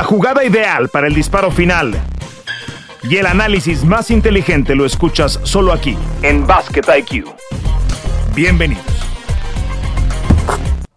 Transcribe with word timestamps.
La 0.00 0.06
jugada 0.06 0.42
ideal 0.42 0.88
para 0.88 1.08
el 1.08 1.14
disparo 1.14 1.50
final 1.50 1.92
y 3.02 3.18
el 3.18 3.26
análisis 3.26 3.84
más 3.84 4.10
inteligente 4.10 4.74
lo 4.74 4.86
escuchas 4.86 5.38
solo 5.42 5.74
aquí, 5.74 5.94
en 6.22 6.46
Basket 6.46 6.80
IQ. 7.00 7.26
Bienvenidos. 8.34 8.82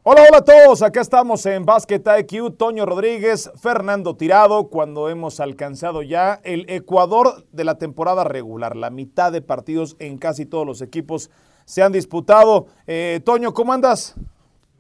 Hola, 0.04 0.22
hola 0.30 0.38
a 0.38 0.46
todos. 0.46 0.82
Acá 0.82 1.02
estamos 1.02 1.46
en 1.46 1.66
Basket 1.66 2.02
IQ. 2.20 2.56
Toño 2.56 2.86
Rodríguez, 2.86 3.52
Fernando 3.62 4.16
Tirado, 4.16 4.70
cuando 4.70 5.10
hemos 5.10 5.42
alcanzado 5.42 6.02
ya 6.02 6.40
el 6.46 6.66
Ecuador 6.70 7.46
de 7.52 7.66
la 7.66 7.78
temporada 7.78 8.24
regular. 8.24 8.78
La 8.78 8.90
mitad 8.90 9.34
de 9.34 9.42
partidos 9.42 9.98
en 10.00 10.18
casi 10.18 10.46
todos 10.46 10.66
los 10.66 10.82
equipos 10.82 11.30
se 11.66 11.84
han 11.84 11.92
disputado. 11.92 12.68
Eh, 12.88 13.20
Toño, 13.26 13.54
¿cómo 13.54 13.74
andas? 13.74 14.16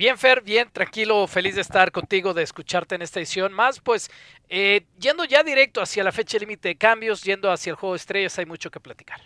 Bien, 0.03 0.17
Fer, 0.17 0.41
bien, 0.41 0.67
tranquilo, 0.69 1.25
feliz 1.27 1.55
de 1.55 1.61
estar 1.61 1.89
contigo, 1.93 2.33
de 2.33 2.43
escucharte 2.43 2.95
en 2.95 3.01
esta 3.01 3.21
edición. 3.21 3.53
Más, 3.53 3.79
pues, 3.79 4.11
eh, 4.49 4.81
yendo 4.99 5.23
ya 5.23 5.43
directo 5.43 5.79
hacia 5.81 6.03
la 6.03 6.11
fecha 6.11 6.37
límite 6.37 6.67
de 6.67 6.75
cambios, 6.75 7.23
yendo 7.23 7.49
hacia 7.49 7.69
el 7.69 7.77
juego 7.77 7.93
de 7.93 7.99
estrellas, 7.99 8.37
hay 8.37 8.45
mucho 8.45 8.69
que 8.69 8.81
platicar. 8.81 9.21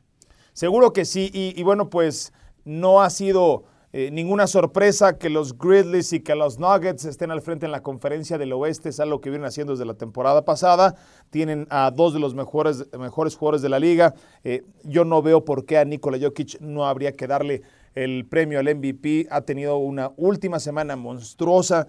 Seguro 0.53 0.93
que 0.93 1.05
sí, 1.05 1.31
y, 1.33 1.63
bueno, 1.63 1.89
pues 1.89 2.31
no 2.63 3.01
ha 3.01 3.09
sido 3.09 3.63
eh, 3.91 4.11
ninguna 4.11 4.45
sorpresa 4.45 5.17
que 5.17 5.31
los 5.31 5.57
Grizzlies 5.57 6.13
y 6.13 6.19
que 6.19 6.35
los 6.35 6.59
Nuggets 6.59 7.05
estén 7.05 7.31
al 7.31 7.41
frente 7.41 7.65
en 7.65 7.71
la 7.71 7.81
conferencia 7.81 8.37
del 8.37 8.53
oeste, 8.53 8.89
es 8.89 8.99
algo 8.99 9.19
que 9.19 9.31
vienen 9.31 9.47
haciendo 9.47 9.73
desde 9.73 9.85
la 9.85 9.95
temporada 9.95 10.45
pasada. 10.45 10.93
Tienen 11.31 11.65
a 11.71 11.89
dos 11.89 12.13
de 12.13 12.19
los 12.19 12.35
mejores, 12.35 12.85
mejores 12.95 13.35
jugadores 13.35 13.63
de 13.63 13.69
la 13.69 13.79
liga. 13.79 14.13
Eh, 14.43 14.61
yo 14.83 15.05
no 15.05 15.23
veo 15.23 15.43
por 15.43 15.65
qué 15.65 15.79
a 15.79 15.85
Nikola 15.85 16.19
Jokic 16.21 16.59
no 16.59 16.85
habría 16.85 17.13
que 17.13 17.25
darle 17.25 17.63
el 17.97 18.27
premio 18.27 18.59
al 18.59 18.75
MVP, 18.75 19.27
ha 19.31 19.41
tenido 19.41 19.77
una 19.77 20.11
última 20.17 20.59
semana 20.59 20.95
monstruosa. 20.95 21.87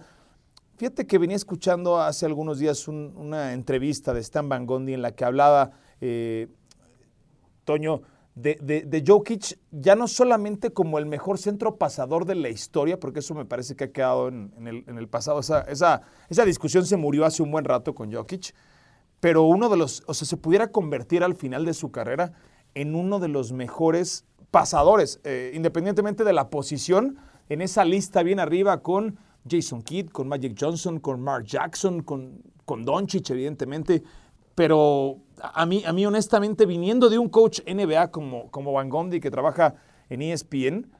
Fíjate 0.77 1.05
que 1.05 1.19
venía 1.19 1.35
escuchando 1.35 2.01
hace 2.01 2.25
algunos 2.25 2.57
días 2.57 2.87
una 2.87 3.53
entrevista 3.53 4.11
de 4.11 4.21
Stan 4.21 4.49
Van 4.49 4.65
Gondi 4.65 4.93
en 4.93 5.03
la 5.03 5.11
que 5.11 5.23
hablaba, 5.23 5.71
eh, 6.01 6.47
Toño, 7.63 8.01
de, 8.33 8.55
de, 8.87 9.03
Jokic 9.05 9.59
ya 9.69 9.95
no 9.95 10.07
solamente 10.07 10.71
como 10.71 10.97
el 10.97 11.05
mejor 11.05 11.37
centro 11.37 11.75
pasador 11.75 12.25
de 12.25 12.35
la 12.35 12.49
historia, 12.49 12.99
porque 12.99 13.19
eso 13.19 13.35
me 13.35 13.45
parece 13.45 13.75
que 13.75 13.83
ha 13.83 13.91
quedado 13.91 14.29
en, 14.29 14.51
el, 14.65 14.85
en 14.87 14.97
el, 14.97 15.07
pasado, 15.09 15.41
esa, 15.41 15.61
esa, 15.63 16.01
esa, 16.29 16.45
discusión 16.45 16.85
se 16.85 16.95
murió 16.95 17.25
hace 17.25 17.43
un 17.43 17.51
buen 17.51 17.65
rato 17.65 17.93
con 17.93 18.11
Jokic, 18.11 18.55
pero 19.19 19.43
uno 19.43 19.67
de 19.69 19.77
los, 19.77 20.03
o 20.07 20.13
sea, 20.13 20.25
se 20.25 20.37
pudiera 20.37 20.71
convertir 20.71 21.23
al 21.23 21.35
final 21.35 21.65
de 21.65 21.73
su 21.73 21.91
carrera 21.91 22.31
en 22.75 22.95
uno 22.95 23.19
de 23.19 23.27
los 23.27 23.51
mejores 23.51 24.25
pasadores, 24.51 25.19
eh, 25.23 25.51
independientemente 25.53 26.23
de 26.23 26.33
la 26.33 26.49
posición, 26.49 27.17
en 27.49 27.61
esa 27.61 27.85
lista 27.85 28.23
bien 28.23 28.39
arriba 28.39 28.81
con 28.81 29.17
Jason 29.49 29.81
Kidd, 29.81 30.09
con 30.09 30.27
Magic 30.27 30.55
Johnson, 30.59 30.99
con 30.99 31.21
Mark 31.21 31.45
Jackson, 31.45 32.01
con, 32.03 32.41
con 32.65 32.85
Doncic, 32.85 33.29
evidentemente. 33.31 34.03
Pero 34.55 35.17
a 35.41 35.65
mí, 35.65 35.83
a 35.85 35.93
mí, 35.93 36.05
honestamente, 36.05 36.65
viniendo 36.65 37.09
de 37.09 37.17
un 37.17 37.29
coach 37.29 37.61
NBA 37.65 38.11
como, 38.11 38.51
como 38.51 38.73
Van 38.73 38.89
Gondi, 38.89 39.19
que 39.19 39.31
trabaja 39.31 39.75
en 40.09 40.21
ESPN, 40.21 40.91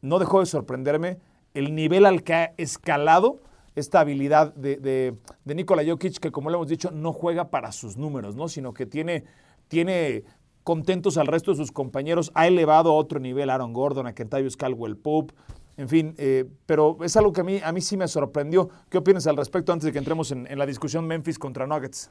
no 0.00 0.18
dejó 0.18 0.40
de 0.40 0.46
sorprenderme 0.46 1.18
el 1.54 1.74
nivel 1.74 2.06
al 2.06 2.22
que 2.22 2.34
ha 2.34 2.54
escalado 2.56 3.40
esta 3.74 4.00
habilidad 4.00 4.54
de, 4.54 4.76
de, 4.76 5.16
de 5.44 5.54
Nikola 5.54 5.82
Jokic, 5.84 6.18
que 6.18 6.30
como 6.30 6.50
le 6.50 6.56
hemos 6.56 6.68
dicho, 6.68 6.90
no 6.90 7.12
juega 7.12 7.50
para 7.50 7.72
sus 7.72 7.96
números, 7.96 8.36
¿no? 8.36 8.48
sino 8.48 8.74
que 8.74 8.86
tiene, 8.86 9.24
tiene 9.68 10.24
contentos 10.64 11.16
al 11.16 11.26
resto 11.26 11.50
de 11.50 11.56
sus 11.56 11.72
compañeros, 11.72 12.30
ha 12.34 12.46
elevado 12.46 12.90
a 12.90 12.94
otro 12.94 13.20
nivel 13.20 13.50
Aaron 13.50 13.72
Gordon, 13.72 14.06
a 14.06 14.14
Kentavious 14.14 14.56
Caldwell 14.56 14.96
Pope, 14.96 15.34
en 15.76 15.88
fin, 15.88 16.14
eh, 16.18 16.44
pero 16.66 16.98
es 17.02 17.16
algo 17.16 17.32
que 17.32 17.40
a 17.40 17.44
mí, 17.44 17.60
a 17.62 17.72
mí 17.72 17.80
sí 17.80 17.96
me 17.96 18.06
sorprendió. 18.06 18.68
¿Qué 18.90 18.98
opinas 18.98 19.26
al 19.26 19.36
respecto 19.36 19.72
antes 19.72 19.86
de 19.86 19.92
que 19.92 19.98
entremos 19.98 20.30
en, 20.30 20.46
la 20.58 20.66
discusión 20.66 21.06
Memphis 21.06 21.38
contra 21.38 21.66
Nuggets? 21.66 22.10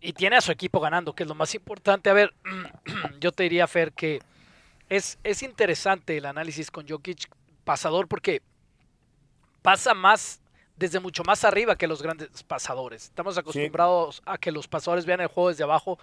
Y 0.00 0.12
tiene 0.12 0.36
a 0.36 0.40
su 0.40 0.52
equipo 0.52 0.78
ganando, 0.78 1.14
que 1.14 1.22
es 1.22 1.28
lo 1.28 1.34
más 1.34 1.54
importante. 1.54 2.10
A 2.10 2.12
ver, 2.12 2.34
yo 3.20 3.32
te 3.32 3.44
diría, 3.44 3.66
Fer, 3.66 3.92
que 3.92 4.20
es, 4.88 5.18
es 5.24 5.42
interesante 5.42 6.18
el 6.18 6.26
análisis 6.26 6.70
con 6.70 6.86
Jokic 6.86 7.28
pasador 7.64 8.06
porque 8.06 8.42
pasa 9.62 9.94
más 9.94 10.40
desde 10.78 11.00
mucho 11.00 11.22
más 11.24 11.44
arriba 11.44 11.76
que 11.76 11.86
los 11.86 12.02
grandes 12.02 12.42
pasadores. 12.44 13.04
Estamos 13.04 13.36
acostumbrados 13.36 14.22
a 14.24 14.38
que 14.38 14.52
los 14.52 14.68
pasadores 14.68 15.06
vean 15.06 15.20
el 15.20 15.28
juego 15.28 15.48
desde 15.48 15.64
abajo 15.64 15.98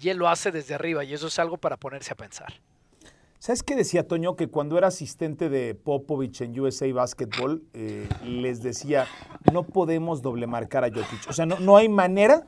y 0.00 0.08
él 0.08 0.18
lo 0.18 0.28
hace 0.28 0.50
desde 0.50 0.74
arriba 0.74 1.04
y 1.04 1.14
eso 1.14 1.28
es 1.28 1.38
algo 1.38 1.56
para 1.56 1.76
ponerse 1.76 2.12
a 2.12 2.16
pensar. 2.16 2.52
¿Sabes 3.38 3.62
qué 3.62 3.76
decía 3.76 4.08
Toño? 4.08 4.34
Que 4.34 4.48
cuando 4.48 4.78
era 4.78 4.88
asistente 4.88 5.48
de 5.48 5.74
Popovich 5.74 6.40
en 6.40 6.58
USA 6.58 6.90
Basketball, 6.92 7.62
eh, 7.74 8.08
les 8.24 8.62
decía, 8.62 9.06
no 9.52 9.62
podemos 9.62 10.22
doble 10.22 10.46
marcar 10.46 10.84
a 10.84 10.88
Jokic. 10.88 11.28
O 11.28 11.32
sea, 11.32 11.46
no, 11.46 11.60
no 11.60 11.76
hay 11.76 11.88
manera 11.88 12.44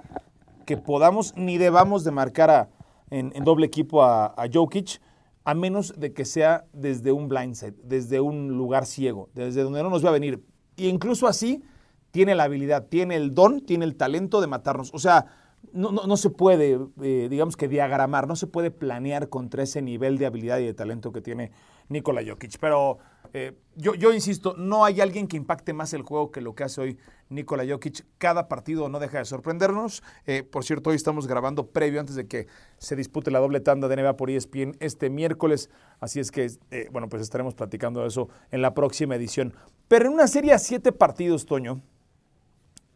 que 0.67 0.77
podamos 0.77 1.37
ni 1.37 1.59
debamos 1.59 2.05
de 2.05 2.11
marcar 2.11 2.51
a, 2.51 2.69
en, 3.11 3.33
doble 3.45 3.67
equipo 3.67 4.03
a, 4.03 4.27
a, 4.37 4.49
Jokic, 4.53 5.01
a 5.45 5.55
menos 5.55 5.95
de 5.97 6.13
que 6.13 6.25
sea 6.25 6.65
desde 6.73 7.13
un 7.13 7.29
blindside, 7.29 7.75
desde 7.85 8.21
un 8.21 8.49
lugar 8.49 8.85
ciego, 8.87 9.29
desde 9.35 9.63
donde 9.63 9.83
no 9.83 9.91
nos 9.91 10.05
va 10.05 10.09
a 10.09 10.13
venir. 10.13 10.43
Y 10.79 10.89
incluso 10.89 11.27
así, 11.27 11.63
tiene 12.11 12.35
la 12.35 12.45
habilidad, 12.45 12.87
tiene 12.87 13.17
el 13.17 13.35
don, 13.35 13.61
tiene 13.61 13.85
el 13.85 13.97
talento 13.97 14.41
de 14.41 14.47
matarnos. 14.47 14.91
O 14.95 14.99
sea, 14.99 15.27
no, 15.73 16.17
se 16.17 16.31
puede, 16.31 16.79
eh, 17.03 17.27
digamos 17.29 17.57
que 17.57 17.69
diagramar, 17.69 18.27
no 18.27 18.37
se 18.37 18.47
puede 18.47 18.71
planear 18.71 19.29
contra 19.29 19.63
ese 19.63 19.83
nivel 19.83 20.17
de 20.17 20.27
habilidad 20.27 20.59
y 20.59 20.65
de 20.65 20.75
talento 20.75 21.13
que 21.13 21.21
tiene 21.21 21.51
Nikola 21.89 22.23
Jokic. 22.27 22.59
Pero 22.61 22.99
eh, 23.33 23.55
yo, 23.77 24.13
insisto, 24.13 24.55
no 24.57 24.85
hay 24.85 25.01
alguien 25.01 25.29
que 25.29 25.37
impacte 25.37 25.73
más 25.73 25.93
el 25.93 26.03
juego 26.03 26.31
que 26.31 26.41
lo 26.41 26.55
que 26.55 26.65
hace 26.65 26.81
hoy 26.81 26.99
Nikola 27.29 27.65
Jokic. 27.69 28.05
Cada 28.19 28.49
partido 28.49 28.89
no 28.89 28.99
deja 28.99 29.19
de 29.19 29.25
sorprendernos. 29.25 30.03
Eh, 30.27 30.43
por 30.43 30.65
cierto, 30.65 30.91
hoy 30.91 30.97
estamos 30.97 31.27
grabando 31.27 31.67
previo 31.67 32.01
antes 32.01 32.17
de 32.17 32.27
que 32.27 32.49
se 32.79 32.97
dispute 32.97 33.31
la 33.31 33.39
doble 33.39 33.61
tanda 33.61 33.89
de 33.89 33.97
NBA 33.97 34.17
por 34.17 34.31
ESPN 34.31 34.77
este 34.81 35.11
miércoles. 35.11 35.71
Así 36.01 36.21
es 36.21 36.31
que, 36.31 36.51
bueno, 36.91 37.09
pues 37.09 37.23
estaremos 37.23 37.55
platicando 37.55 38.01
de 38.01 38.09
eso 38.09 38.29
en 38.51 38.63
la 38.63 38.75
próxima 38.75 39.15
edición. 39.15 39.55
Pero 39.87 40.07
en 40.07 40.15
una 40.15 40.27
serie 40.27 40.53
a 40.53 40.59
siete 40.59 40.93
partidos, 40.93 41.47
Toño, 41.47 41.81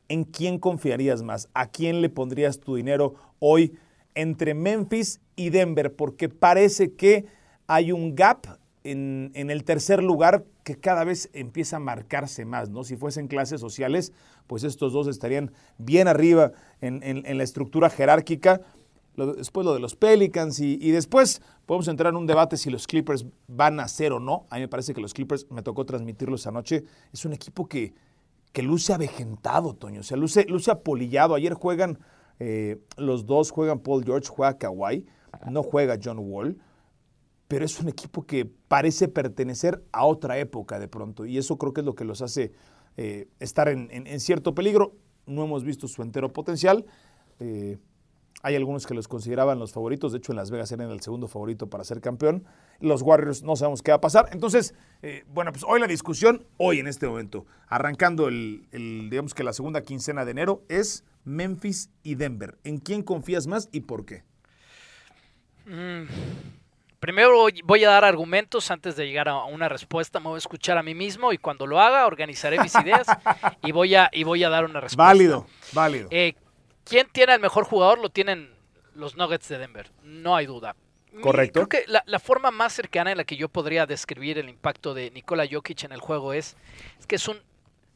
¿en 0.09 0.25
quién 0.25 0.59
confiarías 0.59 1.23
más? 1.23 1.49
¿A 1.55 1.69
quién 1.69 2.01
le 2.01 2.11
pondrías 2.11 2.61
tu 2.61 2.77
dinero 2.77 3.15
hoy 3.39 3.79
entre 4.15 4.55
Memphis 4.55 5.21
y 5.37 5.51
Denver? 5.51 5.95
Porque 5.95 6.29
parece 6.29 6.95
que 6.95 7.27
hay 7.67 7.93
un 7.93 8.15
gap 8.15 8.47
en, 8.85 9.33
el 9.35 9.65
tercer 9.65 10.03
lugar 10.03 10.45
que 10.65 10.77
cada 10.77 11.05
vez 11.05 11.31
empieza 11.33 11.77
a 11.77 11.81
marcarse 11.81 12.45
más, 12.45 12.71
¿no? 12.71 12.85
Si 12.85 12.97
fuesen 12.97 13.29
clases 13.29 13.61
sociales, 13.61 14.13
pues 14.47 14.65
estos 14.65 14.93
dos 14.93 15.07
estarían 15.07 15.53
bien 15.79 16.09
arriba 16.09 16.53
en, 16.81 17.39
la 17.39 17.45
estructura 17.45 17.91
jerárquica. 17.91 18.61
después 19.17 19.65
lo 19.65 19.75
de 19.75 19.81
los 19.81 19.95
Pelicans 19.95 20.59
y, 20.61 20.91
después 20.91 21.43
podemos 21.67 21.89
entrar 21.89 22.13
en 22.13 22.17
un 22.17 22.27
debate 22.27 22.57
si 22.57 22.71
los 22.71 22.87
Clippers 22.87 23.27
van 23.49 23.81
a 23.81 23.89
ser 23.89 24.13
o 24.13 24.21
no. 24.21 24.47
A 24.51 24.57
mí 24.57 24.63
me 24.63 24.69
parece 24.69 24.95
que 24.95 25.01
los 25.01 25.15
Clippers, 25.15 25.47
me 25.51 25.63
tocó 25.63 25.85
transmitirlos 25.85 26.47
anoche, 26.47 26.85
es 27.13 27.25
un 27.25 27.33
equipo 27.33 27.69
que 27.69 27.95
que 28.53 28.63
luce 28.63 28.93
avejentado, 28.93 29.75
Toño. 29.75 30.01
O 30.01 30.03
sea, 30.05 30.17
luce, 30.17 30.45
luce 30.49 30.71
apolillado. 30.71 31.35
Ayer 31.35 31.55
juegan 31.55 31.99
eh, 32.39 32.79
los 32.97 33.27
dos, 33.27 33.51
juegan 33.51 33.81
Paul 33.81 34.05
George, 34.05 34.29
juega 34.29 34.59
Kawhi, 34.59 35.07
no 35.51 35.63
juega 35.63 35.99
John 36.03 36.19
Wall, 36.19 36.59
pero 37.53 37.67
es 37.67 37.79
un 37.81 37.91
equipo 37.91 38.25
que 38.25 38.47
parece 38.47 39.09
pertenecer 39.09 39.85
a 39.93 40.07
otra 40.07 40.39
época 40.39 40.79
de 40.79 40.89
pronto. 40.89 41.27
Y 41.27 41.37
eso 41.37 41.59
creo 41.59 41.75
que 41.75 41.83
es 41.83 41.85
lo 41.85 41.95
que 41.95 42.07
los 42.07 42.23
hace 42.23 42.51
eh, 42.97 43.29
estar 43.41 43.69
en, 43.69 44.21
cierto 44.21 44.55
peligro. 44.55 44.97
No 45.27 45.45
hemos 45.45 45.63
visto 45.63 45.87
su 45.87 46.01
entero 46.01 46.33
potencial. 46.33 46.87
Eh, 47.41 47.77
hay 48.43 48.57
algunos 48.57 48.87
que 48.87 48.95
los 48.95 49.07
consideraban 49.07 49.59
los 49.59 49.71
favoritos, 49.71 50.13
de 50.13 50.19
hecho 50.19 50.33
en 50.33 50.37
Las 50.37 50.51
Vegas 50.51 50.73
eran 50.73 50.91
el 50.91 51.03
segundo 51.03 51.29
favorito 51.29 51.69
para 51.69 51.85
ser 51.85 52.01
campeón. 52.01 52.47
Los 52.81 53.03
Warriors 53.03 53.43
no 53.43 53.55
sabemos 53.55 53.83
qué 53.83 53.91
va 53.91 53.97
a 53.97 54.01
pasar. 54.01 54.31
Entonces, 54.33 54.75
eh, 55.03 55.25
bueno, 55.29 55.53
pues 55.53 55.63
hoy 55.69 55.79
la 55.79 55.87
discusión, 55.87 56.47
hoy 56.57 56.79
en 56.79 56.87
este 56.87 57.07
momento, 57.07 57.45
arrancando 57.69 58.29
el, 58.29 58.67
digamos 59.11 59.35
que 59.35 59.45
la 59.45 59.53
segunda 59.53 59.83
quincena 59.83 60.25
de 60.25 60.31
enero, 60.31 60.63
es 60.71 61.05
Memphis 61.25 61.91
y 62.03 62.15
Denver. 62.15 62.57
¿En 62.65 62.79
quién 62.79 63.03
confías 63.03 63.47
más 63.47 63.69
y 63.73 63.81
por 63.81 64.07
qué? 64.07 64.25
Mm, 65.67 66.62
primero 67.03 67.49
voy 67.65 67.85
a 67.85 67.91
dar 67.91 68.05
argumentos 68.05 68.71
antes 68.71 68.95
de 68.95 69.05
llegar 69.05 69.29
a 69.29 69.45
una 69.45 69.69
respuesta. 69.69 70.21
Me 70.21 70.29
voy 70.29 70.37
a 70.37 70.39
escuchar 70.39 70.79
a 70.79 70.85
mí 70.85 70.95
mismo 70.95 71.33
y 71.33 71.39
cuando 71.39 71.67
lo 71.67 71.81
haga 71.81 72.07
organizaré 72.07 72.61
mis 72.61 72.73
ideas 72.77 73.09
y 73.65 73.73
voy 73.73 73.97
a, 73.97 74.09
y 74.13 74.23
voy 74.23 74.45
a 74.45 74.49
dar 74.49 74.65
una 74.65 74.81
respuesta. 74.81 75.03
Válido, 75.03 75.47
válido. 75.73 76.07
Eh, 76.13 76.37
¿Quién 76.85 77.09
tiene 77.11 77.35
el 77.35 77.41
mejor 77.41 77.65
jugador? 77.65 77.99
Lo 77.99 78.11
tienen 78.11 78.55
los 78.95 79.17
Nuggets 79.17 79.49
de 79.49 79.59
Denver, 79.59 79.91
no 80.05 80.37
hay 80.37 80.47
duda. 80.47 80.77
Correcto. 81.21 81.67
Creo 81.67 81.69
que 81.69 81.93
la, 82.07 82.19
forma 82.21 82.53
más 82.53 82.73
cercana 82.73 83.11
en 83.11 83.19
la 83.19 83.25
que 83.25 83.37
yo 83.37 83.49
podría 83.49 83.85
describir 83.85 84.39
el 84.39 84.49
impacto 84.49 84.95
de 84.95 85.11
Nikola 85.11 85.45
Jokic 85.51 85.83
en 85.83 85.93
el 85.93 86.01
juego 86.01 86.33
es, 86.33 86.57
que 87.09 87.17
es 87.17 87.27
un 87.27 87.43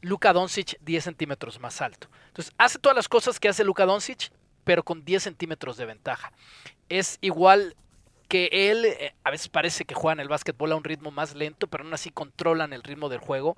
Luka 0.01 0.33
Doncic 0.33 0.77
10 0.81 1.03
centímetros 1.05 1.61
más 1.61 1.81
alto. 1.81 2.09
Entonces, 2.27 2.53
hace 2.57 2.77
todas 2.77 2.95
las 2.95 3.07
cosas 3.07 3.39
que 3.39 3.47
hace 3.47 3.63
Luka 3.63 3.85
Doncic, 3.85 4.31
pero 4.65 4.83
con 4.83 5.05
10 5.05 5.23
centímetros 5.23 5.77
de 5.77 5.85
ventaja. 5.85 6.33
Es 6.89 7.17
igual 7.21 7.75
que 8.27 8.49
él, 8.51 8.85
eh, 8.85 9.13
a 9.23 9.31
veces 9.31 9.47
parece 9.49 9.85
que 9.85 9.95
juegan 9.95 10.19
el 10.19 10.27
básquetbol 10.27 10.71
a 10.71 10.75
un 10.75 10.83
ritmo 10.83 11.11
más 11.11 11.35
lento, 11.35 11.67
pero 11.67 11.83
aún 11.83 11.93
así 11.93 12.09
controlan 12.09 12.73
el 12.73 12.83
ritmo 12.83 13.09
del 13.09 13.19
juego, 13.19 13.57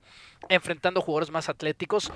enfrentando 0.50 1.02
jugadores 1.02 1.32
más 1.32 1.50
atléticos 1.50 2.12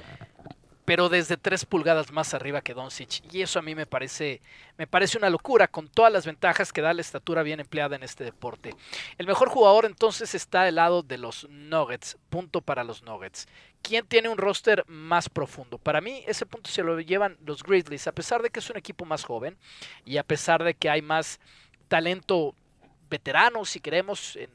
pero 0.85 1.09
desde 1.09 1.37
tres 1.37 1.65
pulgadas 1.65 2.11
más 2.11 2.33
arriba 2.33 2.61
que 2.61 2.73
Doncic. 2.73 3.23
Y 3.31 3.41
eso 3.41 3.59
a 3.59 3.61
mí 3.61 3.75
me 3.75 3.85
parece, 3.85 4.41
me 4.77 4.87
parece 4.87 5.17
una 5.17 5.29
locura, 5.29 5.67
con 5.67 5.87
todas 5.87 6.11
las 6.11 6.25
ventajas 6.25 6.73
que 6.73 6.81
da 6.81 6.93
la 6.93 7.01
estatura 7.01 7.43
bien 7.43 7.59
empleada 7.59 7.95
en 7.95 8.03
este 8.03 8.23
deporte. 8.23 8.75
El 9.17 9.27
mejor 9.27 9.49
jugador 9.49 9.85
entonces 9.85 10.35
está 10.35 10.63
del 10.63 10.75
lado 10.75 11.03
de 11.03 11.17
los 11.17 11.47
Nuggets, 11.49 12.17
punto 12.29 12.61
para 12.61 12.83
los 12.83 13.03
Nuggets. 13.03 13.47
¿Quién 13.81 14.05
tiene 14.05 14.29
un 14.29 14.37
roster 14.37 14.83
más 14.87 15.29
profundo? 15.29 15.77
Para 15.77 16.01
mí 16.01 16.23
ese 16.27 16.45
punto 16.45 16.69
se 16.69 16.83
lo 16.83 16.99
llevan 16.99 17.37
los 17.45 17.63
Grizzlies, 17.63 18.07
a 18.07 18.13
pesar 18.13 18.41
de 18.41 18.49
que 18.49 18.59
es 18.59 18.69
un 18.69 18.77
equipo 18.77 19.05
más 19.05 19.23
joven 19.23 19.57
y 20.05 20.17
a 20.17 20.23
pesar 20.23 20.63
de 20.63 20.73
que 20.73 20.89
hay 20.89 21.01
más 21.01 21.39
talento 21.93 22.55
veterano, 23.07 23.65
si 23.65 23.79
queremos, 23.79 24.35
en, 24.35 24.49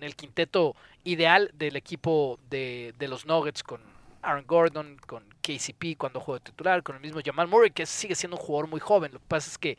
el 0.00 0.14
quinteto 0.14 0.76
ideal 1.02 1.50
del 1.54 1.74
equipo 1.74 2.38
de, 2.48 2.94
de 2.96 3.08
los 3.08 3.26
Nuggets 3.26 3.64
con 3.64 3.80
Aaron 4.22 4.46
Gordon, 4.46 4.96
con 5.04 5.24
KCP 5.42 5.98
cuando 5.98 6.20
juega 6.20 6.44
titular, 6.44 6.84
con 6.84 6.94
el 6.94 7.02
mismo 7.02 7.20
Jamal 7.24 7.48
Murray, 7.48 7.72
que 7.72 7.86
sigue 7.86 8.14
siendo 8.14 8.36
un 8.36 8.42
jugador 8.44 8.68
muy 8.68 8.78
joven. 8.78 9.12
Lo 9.14 9.18
que 9.18 9.24
pasa 9.26 9.50
es 9.50 9.58
que, 9.58 9.78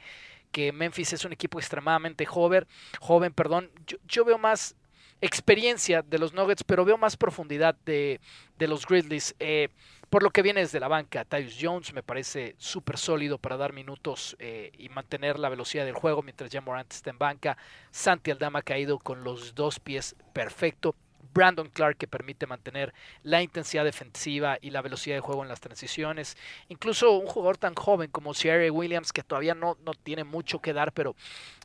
que 0.51 0.73
Memphis 0.73 1.13
es 1.13 1.23
un 1.23 1.31
equipo 1.31 1.59
extremadamente 1.59 2.25
joven, 2.25 2.67
joven 2.99 3.31
perdón. 3.31 3.71
Yo, 4.05 4.25
veo 4.25 4.37
más 4.37 4.75
experiencia 5.21 6.01
de 6.01 6.19
los 6.19 6.33
Nuggets, 6.33 6.65
pero 6.65 6.83
veo 6.83 6.97
más 6.97 7.15
profundidad 7.15 7.75
de, 7.85 8.19
de 8.59 8.67
los 8.67 8.85
Grizzlies. 8.85 9.33
Eh, 9.39 9.69
por 10.15 10.23
lo 10.23 10.31
que 10.31 10.43
viene 10.43 10.61
desde 10.61 10.79
la 10.79 10.87
banca, 10.87 11.25
Tyus 11.25 11.57
Jones 11.59 11.91
me 11.91 12.01
parece 12.01 12.55
súper 12.57 12.97
sólido 12.97 13.37
para 13.37 13.57
dar 13.57 13.73
minutos 13.73 14.37
eh, 14.39 14.71
y 14.77 14.87
mantener 14.87 15.37
la 15.37 15.49
velocidad 15.49 15.83
del 15.83 15.93
juego 15.93 16.21
mientras 16.21 16.49
Jan 16.49 16.63
Morant 16.63 16.89
está 16.89 17.09
en 17.09 17.17
banca. 17.17 17.57
Santi 17.91 18.31
Aldama 18.31 18.59
ha 18.59 18.61
caído 18.61 18.97
con 18.97 19.25
los 19.25 19.55
dos 19.55 19.81
pies 19.81 20.15
perfecto. 20.31 20.95
Brandon 21.33 21.69
Clark 21.69 21.97
que 21.97 22.07
permite 22.07 22.47
mantener 22.47 22.93
la 23.23 23.41
intensidad 23.41 23.83
defensiva 23.83 24.57
y 24.61 24.69
la 24.69 24.81
velocidad 24.81 25.15
de 25.15 25.21
juego 25.21 25.43
en 25.43 25.49
las 25.49 25.59
transiciones. 25.59 26.37
Incluso 26.69 27.11
un 27.11 27.27
jugador 27.27 27.57
tan 27.57 27.75
joven 27.75 28.09
como 28.11 28.33
Sierra 28.33 28.71
Williams 28.71 29.13
que 29.13 29.23
todavía 29.23 29.55
no, 29.55 29.77
no 29.85 29.93
tiene 29.93 30.23
mucho 30.23 30.59
que 30.59 30.73
dar, 30.73 30.91
pero 30.91 31.15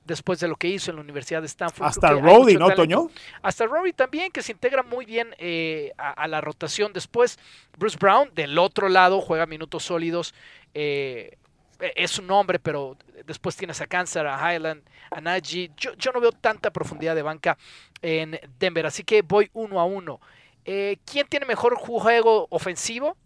después 0.04 0.40
de 0.40 0.48
lo 0.48 0.56
que 0.56 0.68
hizo 0.68 0.90
en 0.90 0.96
la 0.96 1.02
Universidad 1.02 1.40
de 1.40 1.46
Stanford. 1.46 1.86
Hasta 1.86 2.10
Roddy, 2.12 2.56
¿no, 2.56 2.70
Toño? 2.70 3.10
Hasta 3.42 3.66
Roddy 3.66 3.92
también, 3.92 4.30
que 4.30 4.42
se 4.42 4.52
integra 4.52 4.82
muy 4.82 5.04
bien 5.04 5.34
eh, 5.38 5.92
a, 5.96 6.26
la 6.28 6.40
rotación. 6.40 6.92
Después, 6.92 7.38
Bruce 7.78 7.96
Brown, 7.98 8.30
del 8.34 8.58
otro 8.58 8.88
lado, 8.88 9.20
juega 9.20 9.46
minutos 9.46 9.84
sólidos. 9.84 10.34
Eh, 10.74 11.36
es 11.80 12.18
un 12.18 12.26
nombre, 12.26 12.58
pero 12.58 12.96
después 13.24 13.56
tienes 13.56 13.80
a 13.80 13.86
Kansas, 13.86 14.24
a 14.26 14.54
Highland, 14.54 14.82
a 15.10 15.20
Najee. 15.20 15.70
Yo, 15.76 16.12
no 16.12 16.20
veo 16.20 16.32
tanta 16.32 16.70
profundidad 16.70 17.14
de 17.14 17.22
banca 17.22 17.56
en 18.02 18.38
Denver, 18.58 18.86
así 18.86 19.04
que 19.04 19.22
voy 19.22 19.50
uno 19.52 19.80
a 19.80 19.84
uno. 19.84 20.20
Eh, 20.64 20.98
¿Quién 21.04 21.26
tiene 21.26 21.46
mejor 21.46 21.74
juego 21.76 22.46
ofensivo? 22.50 23.16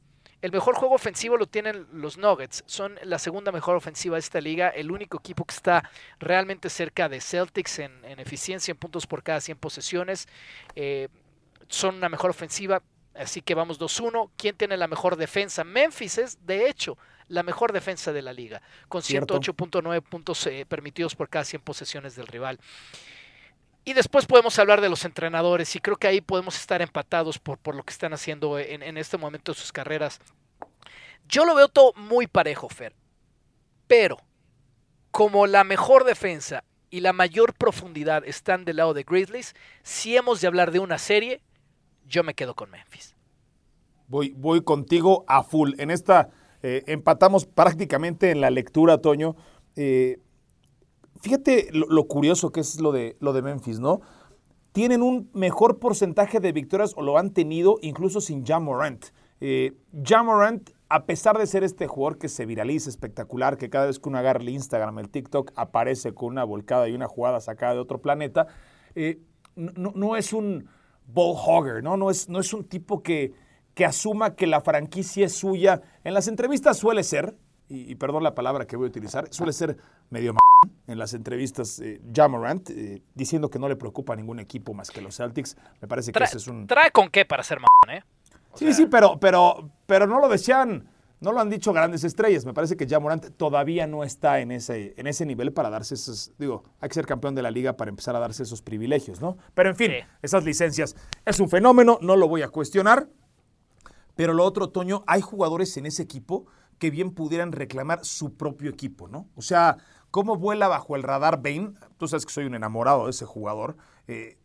El 0.45 0.53
mejor 0.53 0.75
juego 0.75 0.95
ofensivo 0.95 1.39
lo 1.39 1.47
tienen 1.47 1.87
los 1.93 2.19
Nuggets. 2.19 2.65
Son 2.67 2.99
la 3.03 3.19
segunda 3.19 3.51
mejor 3.51 3.77
ofensiva 3.77 4.17
de 4.17 4.21
esta 4.21 4.43
liga. 4.43 4.69
El 4.69 4.91
único 4.91 5.17
equipo 5.17 5.47
que 5.47 5.55
está 5.55 5.91
realmente 6.19 6.69
cerca 6.69 7.09
de 7.09 7.23
Celtics 7.23 7.79
en, 7.79 8.05
eficiencia 8.21 8.73
en 8.73 8.77
puntos 8.77 9.07
por 9.07 9.23
cada 9.23 9.41
100 9.41 9.57
posesiones. 9.57 10.29
Eh, 10.77 11.09
son 11.69 11.95
una 11.95 12.11
mejor 12.11 12.29
ofensiva. 12.29 12.83
Así 13.15 13.41
que 13.41 13.55
vamos 13.55 13.81
2-1. 13.81 14.31
¿Quién 14.37 14.55
tiene 14.55 14.77
la 14.77 14.87
mejor 14.87 15.17
defensa? 15.17 15.65
Memphis 15.65 16.19
es, 16.19 16.47
de 16.47 16.69
hecho, 16.69 16.99
la 17.29 17.43
mejor 17.43 17.73
defensa 17.73 18.13
de 18.13 18.23
la 18.23 18.33
liga, 18.33 18.63
con 18.89 19.03
108.9 19.03 20.03
puntos 20.03 20.47
eh, 20.47 20.67
permitidos 20.69 21.15
por 21.15 21.29
cada 21.29 21.45
100 21.45 21.63
posesiones 21.63 22.17
del 22.17 22.27
rival. 22.27 22.59
Y 23.85 23.93
después 23.93 24.27
podemos 24.27 24.59
hablar 24.59 24.81
de 24.81 24.89
los 24.89 25.05
entrenadores 25.05 25.77
y 25.77 25.81
creo 25.81 25.97
que 25.97 26.07
ahí 26.07 26.21
podemos 26.21 26.57
estar 26.57 26.81
empatados 26.81 27.39
por, 27.39 27.59
por 27.59 27.75
lo 27.75 27.83
que 27.83 27.93
están 27.93 28.15
haciendo 28.15 28.59
en, 28.59 28.83
en 28.83 28.97
este 28.97 29.19
momento 29.19 29.53
de 29.53 29.59
sus 29.59 29.73
carreras. 29.73 30.21
Yo 31.29 31.45
lo 31.45 31.55
veo 31.55 31.69
todo 31.69 31.93
muy 31.95 32.27
parejo, 32.27 32.69
Fer. 32.69 32.95
Pero 33.87 34.19
como 35.11 35.47
la 35.47 35.65
mejor 35.65 36.05
defensa 36.05 36.65
y 36.89 37.01
la 37.01 37.13
mayor 37.13 37.55
profundidad 37.55 38.25
están 38.25 38.65
del 38.65 38.77
lado 38.77 38.95
de 38.95 39.03
Grizzlies, 39.03 39.55
si 39.83 40.17
hemos 40.17 40.41
de 40.41 40.47
hablar 40.47 40.71
de 40.71 40.79
una 40.79 40.99
serie, 40.99 41.43
yo 42.07 42.23
me 42.23 42.35
quedo 42.35 42.55
con 42.55 42.71
Memphis. 42.71 43.15
Voy, 44.09 44.35
voy 44.37 44.63
contigo 44.63 45.25
a 45.29 45.43
full. 45.43 45.73
En 45.79 45.91
esta 45.91 46.31
eh, 46.67 46.83
empatamos 46.87 47.45
prácticamente 47.45 48.31
en 48.31 48.41
la 48.41 48.49
lectura, 48.49 48.97
Toño. 48.97 49.37
Eh, 49.77 50.19
fíjate 51.21 51.69
lo, 51.73 52.05
curioso 52.05 52.53
que 52.53 52.61
es 52.61 52.81
lo 52.81 52.91
de, 52.91 53.19
lo 53.21 53.35
de 53.35 53.43
Memphis, 53.43 53.81
¿no? 53.81 54.01
Tienen 54.73 55.03
un 55.03 55.29
mejor 55.35 55.79
porcentaje 55.79 56.41
de 56.41 56.53
victorias 56.53 56.95
o 56.97 57.03
lo 57.03 57.19
han 57.19 57.35
tenido 57.35 57.77
incluso 57.83 58.23
sin 58.23 58.47
Jamorant. 58.47 59.05
Eh, 59.43 59.75
Jamorant, 60.03 60.71
a 60.89 61.05
pesar 61.05 61.37
de 61.37 61.47
ser 61.47 61.65
este 61.65 61.87
jugador 61.87 62.17
que 62.17 62.31
se 62.31 62.47
viraliza 62.47 62.89
espectacular, 62.89 63.59
que 63.59 63.69
cada 63.69 63.85
vez 63.85 63.99
que 63.99 64.09
uno 64.09 64.17
agarra 64.17 64.41
el 64.41 64.49
Instagram, 64.49 65.01
el 65.01 65.11
TikTok, 65.11 65.53
aparece 65.57 66.15
con 66.15 66.29
una 66.31 66.45
volcada 66.45 66.89
y 66.89 66.95
una 66.95 67.09
jugada 67.09 67.43
sacada 67.43 67.75
de 67.75 67.81
otro 67.81 68.01
planeta, 68.01 68.47
eh, 68.95 69.21
no, 69.55 70.17
es 70.17 70.33
un 70.33 70.67
ball 71.09 71.37
hogger, 71.37 71.83
¿no? 71.83 71.99
No 71.99 72.09
es, 72.09 72.31
no 72.31 72.41
es 72.41 72.55
un 72.55 72.65
tipo 72.65 73.03
que 73.03 73.35
que 73.75 73.85
asuma 73.85 74.35
que 74.35 74.47
la 74.47 74.61
franquicia 74.61 75.27
es 75.27 75.35
suya. 75.35 75.83
En 76.05 76.15
las 76.15 76.29
entrevistas 76.29 76.79
suele 76.79 77.03
ser, 77.03 77.37
y, 77.69 77.95
perdón 77.97 78.23
la 78.23 78.35
palabra 78.35 78.67
que 78.67 78.77
voy 78.77 78.87
a 78.87 78.89
utilizar, 78.89 79.27
suele 79.31 79.53
ser 79.53 79.77
medio 80.11 80.31
m 80.31 80.39
en 80.87 80.99
las 80.99 81.15
entrevistas 81.15 81.81
eh, 81.81 82.01
Jamorant, 82.15 82.71
eh, 82.71 83.03
diciendo 83.15 83.51
que 83.51 83.59
no 83.59 83.69
le 83.69 83.77
preocupa 83.77 84.13
a 84.13 84.17
ningún 84.17 84.39
equipo 84.39 84.75
más 84.75 84.91
que 84.91 85.01
los 85.01 85.17
Celtics. 85.17 85.57
Me 85.81 85.89
parece 85.89 86.13
que 86.13 86.23
ese 86.23 86.37
es 86.37 86.47
un... 86.47 86.67
Trae 86.67 86.91
con 86.91 87.09
qué 87.09 87.25
para 87.25 87.43
ser 87.43 87.59
m 87.59 87.97
¿eh? 87.97 88.03
sí, 88.55 88.73
sí, 88.73 88.87
pero, 88.87 89.19
pero, 89.19 89.71
pero 89.87 90.07
no 90.07 90.21
lo 90.21 90.29
decían, 90.29 90.89
no 91.21 91.33
lo 91.33 91.41
han 91.41 91.51
dicho 91.51 91.73
grandes 91.73 92.05
estrellas. 92.05 92.45
Me 92.45 92.55
parece 92.55 92.77
que 92.77 92.87
Jamorant 92.87 93.37
todavía 93.37 93.87
no 93.87 94.05
está 94.05 94.41
en 94.41 94.53
ese, 94.53 94.95
en 94.97 95.07
ese 95.07 95.27
nivel 95.27 95.53
para 95.53 95.71
darse 95.71 95.95
esos, 95.95 96.33
digo, 96.39 96.63
hay 96.81 96.89
que 96.89 96.95
ser 96.95 97.07
campeón 97.07 97.35
de 97.35 97.43
la 97.43 97.51
liga 97.51 97.77
para 97.77 97.89
empezar 97.89 98.15
a 98.15 98.21
darse 98.21 98.43
esos 98.43 98.63
privilegios, 98.63 99.21
¿no? 99.21 99.37
Pero 99.55 99.71
en 99.71 99.77
fin, 99.77 99.93
esas 100.23 100.45
licencias 100.45 100.95
es 101.25 101.41
un 101.41 101.49
fenómeno, 101.49 101.99
no 102.03 102.17
lo 102.17 102.29
voy 102.29 102.43
a 102.43 102.49
cuestionar. 102.49 103.09
Pero 104.15 104.33
lo 104.33 104.45
otro, 104.45 104.71
Toño, 104.71 105.05
hay 105.07 105.21
jugadores 105.21 105.77
en 105.77 105.87
ese 105.87 106.03
equipo 106.03 106.47
que 106.79 106.91
bien 106.91 107.13
pudieran 107.13 107.53
reclamar 107.53 108.05
su 108.05 108.35
propio 108.35 108.71
equipo, 108.71 109.09
¿no? 109.09 109.29
O 109.37 109.43
sea, 109.43 109.79
¿cómo 110.11 110.37
vuela 110.37 110.69
bajo 110.69 110.97
el 110.97 111.03
radar 111.03 111.43
Bane? 111.43 111.75
Tú 111.99 112.09
sabes 112.09 112.27
que 112.27 112.33
soy 112.33 112.45
un 112.45 112.55
enamorado 112.55 113.05
de 113.05 113.11
ese 113.11 113.25
jugador. 113.25 113.77
Eh, 114.07 114.39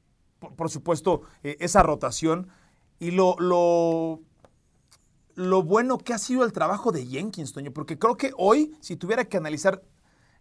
por, 0.55 0.69
supuesto, 0.69 1.21
eh, 1.43 1.57
esa 1.59 1.83
rotación 1.83 2.47
y 2.99 3.11
lo, 3.11 3.35
lo, 3.39 4.21
lo 5.35 5.63
bueno 5.63 5.97
que 5.97 6.13
ha 6.13 6.17
sido 6.17 6.43
el 6.43 6.53
trabajo 6.53 6.91
de 6.91 7.05
Jenkins, 7.05 7.53
Toño, 7.53 7.71
porque 7.71 7.97
creo 7.97 8.17
que 8.17 8.31
hoy, 8.37 8.75
si 8.81 8.95
tuviera 8.95 9.25
que 9.25 9.37
analizar, 9.37 9.81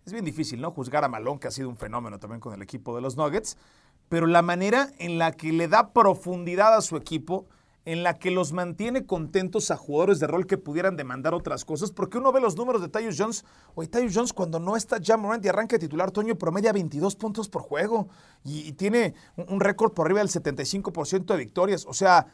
es 0.05 0.13
bien 0.13 0.25
difícil, 0.25 0.61
¿no? 0.61 0.71
Juzgar 0.71 1.05
a 1.05 1.09
Malón, 1.09 1.39
que 1.39 1.49
ha 1.49 1.51
sido 1.51 1.69
un 1.69 1.77
fenómeno 1.77 2.19
también 2.19 2.41
con 2.41 2.55
el 2.55 2.63
equipo 2.63 2.95
de 2.95 3.03
los 3.03 3.17
Nuggets, 3.17 3.57
pero 4.09 4.27
la 4.27 4.43
manera 4.43 4.91
en 4.99 5.19
la 5.19 5.33
que 5.33 5.53
le 5.53 5.69
da 5.69 5.93
profundidad 5.93 6.75
a 6.75 6.81
su 6.81 6.97
equipo, 6.97 7.47
en 7.89 8.03
la 8.03 8.19
que 8.19 8.31
los 8.31 8.53
mantiene 8.53 9.07
contentos 9.07 9.71
a 9.71 9.77
jugadores 9.79 10.21
de 10.21 10.27
rol 10.27 10.47
que 10.47 10.59
pudieran 10.59 10.95
demandar 10.95 11.33
otras 11.33 11.65
cosas, 11.65 11.91
porque 11.91 12.19
uno 12.19 12.33
ve 12.33 12.41
los 12.43 12.55
números 12.55 12.83
de 12.83 12.91
Tyus 12.91 13.17
Jones, 13.19 13.47
oye, 13.75 13.89
Tyus 13.89 14.13
Jones 14.15 14.35
cuando 14.35 14.61
no 14.61 14.77
está 14.77 14.99
ya 14.99 15.17
Morant 15.17 15.43
y 15.47 15.49
arranca 15.49 15.79
titular, 15.79 16.11
Toño 16.11 16.37
promedia 16.37 16.71
22 16.75 17.17
puntos 17.17 17.49
por 17.49 17.63
juego 17.63 18.09
y, 18.45 18.73
tiene 18.73 19.15
un, 19.37 19.59
récord 19.59 19.95
por 19.95 20.05
arriba 20.05 20.21
del 20.21 20.29
75% 20.29 21.25
de 21.25 21.37
victorias, 21.39 21.87
o 21.89 21.95
sea, 21.95 22.27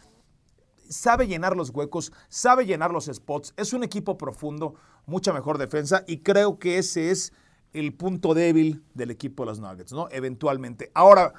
sabe 0.88 1.28
llenar 1.28 1.56
los 1.56 1.70
huecos, 1.70 2.12
sabe 2.28 2.66
llenar 2.66 2.90
los 2.90 3.04
spots, 3.04 3.54
es 3.56 3.72
un 3.72 3.84
equipo 3.84 4.18
profundo, 4.18 4.74
mucha 5.06 5.32
mejor 5.32 5.58
defensa 5.58 6.02
y 6.08 6.18
creo 6.18 6.58
que 6.58 6.78
ese 6.78 7.12
es 7.12 7.32
el 7.72 7.94
punto 7.94 8.34
débil 8.34 8.82
del 8.94 9.12
equipo 9.12 9.44
de 9.44 9.50
los 9.50 9.60
Nuggets, 9.60 9.92
¿no? 9.92 10.08
Eventualmente. 10.10 10.90
Ahora, 10.94 11.32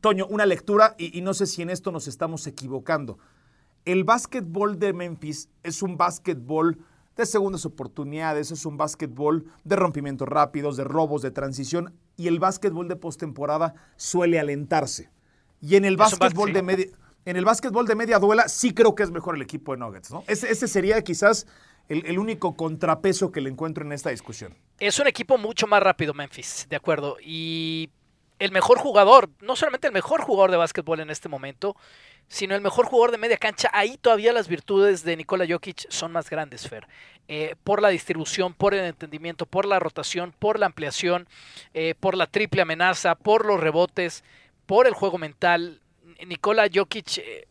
Toño, 0.00 0.26
una 0.26 0.46
lectura, 0.46 0.94
y, 0.98 1.20
no 1.20 1.34
sé 1.34 1.46
si 1.46 1.62
en 1.62 1.70
esto 1.70 1.92
nos 1.92 2.08
estamos 2.08 2.46
equivocando. 2.46 3.18
El 3.84 4.04
básquetbol 4.04 4.78
de 4.78 4.92
Memphis 4.92 5.48
es 5.62 5.82
un 5.82 5.96
básquetbol 5.96 6.78
de 7.16 7.26
segundas 7.26 7.66
oportunidades, 7.66 8.50
es 8.50 8.64
un 8.64 8.76
básquetbol 8.76 9.44
de 9.64 9.76
rompimientos 9.76 10.28
rápidos, 10.28 10.76
de 10.76 10.84
robos, 10.84 11.22
de 11.22 11.30
transición, 11.30 11.94
y 12.16 12.28
el 12.28 12.38
básquetbol 12.38 12.88
de 12.88 12.96
postemporada 12.96 13.74
suele 13.96 14.38
alentarse. 14.38 15.10
Y 15.60 15.76
en 15.76 15.84
el 15.84 15.96
básquetbol 15.96 16.52
de 16.52 16.62
media, 16.62 16.86
en 17.26 17.36
el 17.36 17.44
básquetbol 17.44 17.86
de 17.86 17.94
media 17.94 18.18
duela 18.18 18.48
sí 18.48 18.72
creo 18.72 18.94
que 18.94 19.02
es 19.02 19.10
mejor 19.10 19.36
el 19.36 19.42
equipo 19.42 19.72
de 19.72 19.78
Nuggets, 19.78 20.10
¿no? 20.10 20.24
Ese, 20.26 20.54
sería 20.66 21.02
quizás 21.02 21.46
el, 21.88 22.06
el, 22.06 22.18
único 22.18 22.56
contrapeso 22.56 23.30
que 23.30 23.42
le 23.42 23.50
encuentro 23.50 23.84
en 23.84 23.92
esta 23.92 24.10
discusión. 24.10 24.56
Es 24.78 24.98
un 24.98 25.06
equipo 25.06 25.36
mucho 25.36 25.66
más 25.66 25.82
rápido, 25.82 26.14
Memphis, 26.14 26.66
de 26.70 26.76
acuerdo. 26.76 27.16
Y 27.22 27.90
el 28.40 28.50
mejor 28.52 28.78
jugador, 28.78 29.28
no 29.40 29.54
solamente 29.54 29.86
el 29.86 29.92
mejor 29.92 30.22
jugador 30.22 30.50
de 30.50 30.56
básquetbol 30.56 31.00
en 31.00 31.10
este 31.10 31.28
momento, 31.28 31.76
sino 32.26 32.54
el 32.54 32.62
mejor 32.62 32.86
jugador 32.86 33.12
de 33.12 33.18
media 33.18 33.36
cancha. 33.36 33.70
Ahí 33.72 33.98
todavía 33.98 34.32
las 34.32 34.48
virtudes 34.48 35.04
de 35.04 35.16
Nikola 35.16 35.46
Jokic 35.48 35.88
son 35.90 36.10
más 36.10 36.30
grandes, 36.30 36.66
Fer. 36.66 36.86
Eh, 37.28 37.54
por 37.62 37.82
la 37.82 37.90
distribución, 37.90 38.54
por 38.54 38.74
el 38.74 38.84
entendimiento, 38.84 39.46
por 39.46 39.66
la 39.66 39.78
rotación, 39.78 40.34
por 40.38 40.58
la 40.58 40.66
ampliación, 40.66 41.28
eh, 41.74 41.94
por 42.00 42.16
la 42.16 42.26
triple 42.26 42.62
amenaza, 42.62 43.14
por 43.14 43.44
los 43.44 43.60
rebotes, 43.60 44.24
por 44.66 44.86
el 44.86 44.94
juego 44.94 45.18
mental. 45.18 45.80
Nikola 46.26 46.68
Jokic 46.72 47.18
eh, 47.18 47.46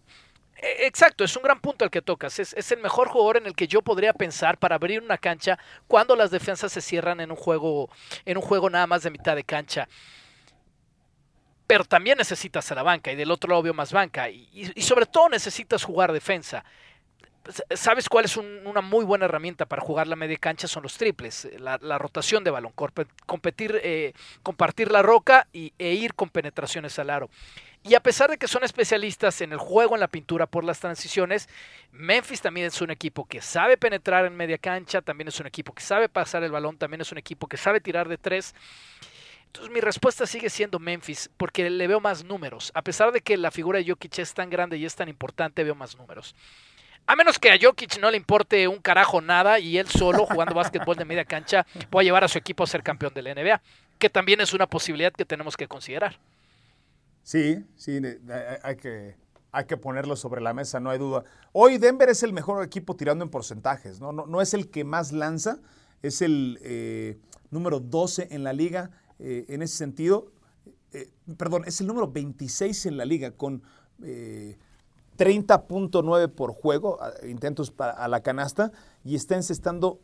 E, 0.61 0.87
exacto, 0.87 1.23
es 1.23 1.35
un 1.35 1.43
gran 1.43 1.59
punto 1.59 1.85
el 1.85 1.91
que 1.91 2.01
tocas. 2.01 2.39
Es, 2.39 2.53
es, 2.53 2.71
el 2.71 2.79
mejor 2.79 3.09
jugador 3.09 3.37
en 3.37 3.45
el 3.45 3.55
que 3.55 3.67
yo 3.67 3.81
podría 3.81 4.13
pensar 4.13 4.57
para 4.57 4.75
abrir 4.75 5.01
una 5.01 5.17
cancha 5.17 5.57
cuando 5.87 6.15
las 6.15 6.31
defensas 6.31 6.71
se 6.71 6.81
cierran 6.81 7.19
en 7.21 7.31
un 7.31 7.37
juego, 7.37 7.89
en 8.25 8.37
un 8.37 8.43
juego 8.43 8.69
nada 8.69 8.87
más 8.87 9.03
de 9.03 9.11
mitad 9.11 9.35
de 9.35 9.43
cancha. 9.43 9.87
Pero 11.69 11.85
también 11.85 12.17
necesitas 12.17 12.71
a 12.71 12.73
la 12.73 12.81
banca 12.81 13.11
y 13.11 13.15
del 13.15 13.29
otro 13.29 13.47
lado 13.47 13.61
veo 13.61 13.75
más 13.75 13.93
banca. 13.93 14.27
Y, 14.27 14.73
sobre 14.81 15.05
todo 15.05 15.29
necesitas 15.29 15.83
jugar 15.83 16.11
defensa. 16.11 16.65
¿Sabes 17.75 18.09
cuál 18.09 18.25
es 18.25 18.37
una 18.37 18.81
muy 18.81 19.05
buena 19.05 19.25
herramienta 19.25 19.67
para 19.67 19.83
jugar 19.83 20.07
la 20.07 20.15
media 20.15 20.37
cancha? 20.37 20.67
Son 20.67 20.81
los 20.81 20.97
triples, 20.97 21.47
la, 21.59 21.77
rotación 21.99 22.43
de 22.43 22.49
balón, 22.49 22.73
competir, 23.27 23.79
eh, 23.83 24.13
compartir 24.41 24.91
la 24.91 25.03
roca 25.03 25.47
y, 25.53 25.71
e 25.77 25.93
ir 25.93 26.15
con 26.15 26.29
penetraciones 26.29 26.97
al 26.97 27.11
aro. 27.11 27.29
Y 27.83 27.93
a 27.93 27.99
pesar 27.99 28.31
de 28.31 28.39
que 28.39 28.47
son 28.47 28.63
especialistas 28.63 29.39
en 29.41 29.51
el 29.51 29.59
juego, 29.59 29.93
en 29.93 29.99
la 29.99 30.07
pintura 30.07 30.47
por 30.47 30.63
las 30.63 30.79
transiciones, 30.79 31.47
Memphis 31.91 32.41
también 32.41 32.65
es 32.65 32.81
un 32.81 32.89
equipo 32.89 33.27
que 33.27 33.41
sabe 33.41 33.77
penetrar 33.77 34.25
en 34.25 34.35
media 34.35 34.57
cancha, 34.57 35.03
también 35.03 35.27
es 35.27 35.39
un 35.39 35.45
equipo 35.45 35.71
que 35.71 35.83
sabe 35.83 36.09
pasar 36.09 36.41
el 36.43 36.51
balón, 36.51 36.79
también 36.79 37.01
es 37.01 37.11
un 37.11 37.19
equipo 37.19 37.45
que 37.45 37.57
sabe 37.57 37.79
tirar 37.79 38.09
de 38.09 38.17
tres. 38.17 38.55
Entonces 39.49 39.73
mi 39.73 39.81
respuesta 39.81 40.27
sigue 40.27 40.49
siendo 40.49 40.77
Memphis, 40.77 41.31
porque 41.35 41.71
le 41.71 41.87
veo 41.87 41.99
más 41.99 42.23
números. 42.23 42.71
A 42.75 42.83
pesar 42.83 43.11
de 43.11 43.21
que 43.21 43.35
la 43.35 43.49
figura 43.49 43.79
de 43.79 43.89
Jokic 43.89 44.19
es 44.19 44.33
tan 44.35 44.49
grande 44.49 44.77
y 44.77 44.85
es 44.85 44.95
tan 44.95 45.09
importante, 45.09 45.63
veo 45.63 45.73
más 45.73 45.97
números. 45.97 46.35
A 47.07 47.15
menos 47.15 47.39
que 47.39 47.49
a 47.49 47.57
Jokic 47.59 47.99
no 47.99 48.11
le 48.11 48.17
importe 48.17 48.67
un 48.67 48.77
carajo 48.77 49.21
nada 49.21 49.57
y 49.57 49.79
él 49.79 49.87
solo 49.87 50.27
jugando 50.27 50.53
básquetbol 50.53 50.95
de 50.95 51.05
media 51.05 51.25
cancha 51.25 51.65
pueda 51.89 52.03
llevar 52.03 52.23
a 52.23 52.27
su 52.27 52.37
equipo 52.37 52.63
a 52.63 52.67
ser 52.67 52.83
campeón 52.83 53.11
de 53.15 53.23
la 53.23 53.33
NBA, 53.33 53.59
que 53.97 54.11
también 54.11 54.39
es 54.39 54.53
una 54.53 54.67
posibilidad 54.67 55.11
que 55.11 55.25
tenemos 55.25 55.57
que 55.57 55.67
considerar. 55.67 56.19
Sí, 57.23 57.65
sí, 57.75 57.99
hay 58.61 58.75
que, 58.75 59.15
hay 59.51 59.65
que 59.65 59.77
ponerlo 59.77 60.15
sobre 60.15 60.41
la 60.41 60.53
mesa, 60.53 60.79
no 60.79 60.91
hay 60.91 60.99
duda. 60.99 61.23
Hoy 61.53 61.79
Denver 61.79 62.09
es 62.09 62.21
el 62.21 62.33
mejor 62.33 62.63
equipo 62.63 62.95
tirando 62.95 63.23
en 63.23 63.31
porcentajes, 63.31 63.99
no, 63.99 64.11
no, 64.11 64.41
es 64.41 64.53
el 64.53 64.69
que 64.69 64.83
más 64.83 65.11
lanza, 65.11 65.57
es 66.03 66.21
el 66.21 66.59
eh, 66.61 67.17
número 67.49 67.79
12 67.79 68.27
en 68.29 68.43
la 68.43 68.53
liga 68.53 68.91
eh, 69.19 69.45
en 69.49 69.61
ese 69.61 69.77
sentido. 69.77 70.31
Eh, 70.91 71.11
perdón, 71.37 71.61
es 71.65 71.79
el 71.81 71.87
número 71.87 72.11
26 72.11 72.87
en 72.87 72.97
la 72.97 73.05
liga 73.05 73.29
con 73.31 73.61
30.9 73.99 76.29
por 76.29 76.53
juego, 76.53 76.97
intentos 77.27 77.73
a 77.77 78.07
la 78.07 78.21
canasta, 78.21 78.71
y 79.03 79.15
está 79.15 79.35
encestando 79.35 79.99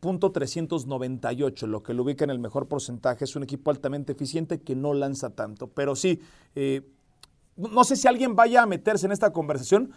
.398, 0.00 1.66
lo 1.66 1.82
que 1.82 1.94
lo 1.94 2.02
ubica 2.02 2.24
en 2.24 2.30
el 2.30 2.38
mejor 2.38 2.68
porcentaje. 2.68 3.24
Es 3.24 3.36
un 3.36 3.42
equipo 3.42 3.70
altamente 3.70 4.12
eficiente 4.12 4.60
que 4.60 4.76
no 4.76 4.94
lanza 4.94 5.30
tanto. 5.30 5.68
Pero 5.68 5.96
sí, 5.96 6.20
eh, 6.54 6.82
no 7.56 7.84
sé 7.84 7.96
si 7.96 8.06
alguien 8.06 8.36
vaya 8.36 8.62
a 8.62 8.66
meterse 8.66 9.06
en 9.06 9.12
esta 9.12 9.32
conversación, 9.32 9.92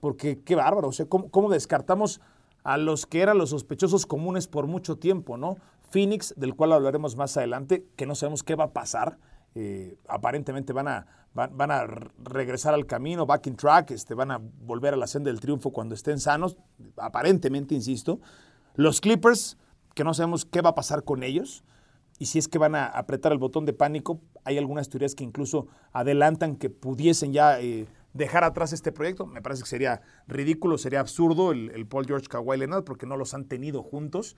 porque 0.00 0.42
qué 0.42 0.54
bárbaro. 0.54 0.88
O 0.88 0.92
sea, 0.92 1.06
¿cómo, 1.06 1.50
descartamos 1.50 2.20
a 2.62 2.78
los 2.78 3.06
que 3.06 3.20
eran 3.20 3.36
los 3.36 3.50
sospechosos 3.50 4.06
comunes 4.06 4.48
por 4.48 4.66
mucho 4.66 4.96
tiempo, 4.96 5.36
¿no? 5.36 5.58
Phoenix, 5.94 6.34
del 6.36 6.56
cual 6.56 6.72
hablaremos 6.72 7.14
más 7.14 7.36
adelante, 7.36 7.86
que 7.94 8.04
no 8.04 8.16
sabemos 8.16 8.42
qué 8.42 8.56
va 8.56 8.64
a 8.64 8.72
pasar. 8.72 9.16
Eh, 9.54 9.96
aparentemente 10.08 10.72
van 10.72 10.88
a, 10.88 11.06
van, 11.32 11.70
a 11.70 11.86
regresar 12.24 12.74
al 12.74 12.84
camino, 12.84 13.26
back 13.26 13.46
in 13.46 13.54
track, 13.54 13.92
este, 13.92 14.14
van 14.14 14.32
a 14.32 14.40
volver 14.40 14.94
a 14.94 14.96
la 14.96 15.06
senda 15.06 15.30
del 15.30 15.38
triunfo 15.38 15.70
cuando 15.70 15.94
estén 15.94 16.18
sanos, 16.18 16.56
aparentemente, 16.96 17.76
insisto. 17.76 18.18
Los 18.74 19.00
Clippers, 19.00 19.56
que 19.94 20.02
no 20.02 20.14
sabemos 20.14 20.44
qué 20.44 20.62
va 20.62 20.70
a 20.70 20.74
pasar 20.74 21.04
con 21.04 21.22
ellos, 21.22 21.62
y 22.18 22.26
si 22.26 22.40
es 22.40 22.48
que 22.48 22.58
van 22.58 22.74
a 22.74 22.86
apretar 22.86 23.30
el 23.30 23.38
botón 23.38 23.64
de 23.64 23.72
pánico, 23.72 24.20
hay 24.42 24.58
algunas 24.58 24.88
teorías 24.88 25.14
que 25.14 25.22
incluso 25.22 25.68
adelantan 25.92 26.56
que 26.56 26.70
pudiesen 26.70 27.32
ya 27.32 27.60
eh, 27.60 27.86
dejar 28.14 28.42
atrás 28.42 28.72
este 28.72 28.90
proyecto. 28.90 29.26
Me 29.26 29.42
parece 29.42 29.62
que 29.62 29.68
sería 29.68 30.02
ridículo, 30.26 30.76
sería 30.76 30.98
absurdo 30.98 31.52
el, 31.52 31.86
Paul 31.86 32.06
George 32.06 32.26
Kawhi 32.26 32.58
Leonard 32.58 32.82
porque 32.82 33.06
no 33.06 33.16
los 33.16 33.32
han 33.32 33.44
tenido 33.44 33.84
juntos. 33.84 34.36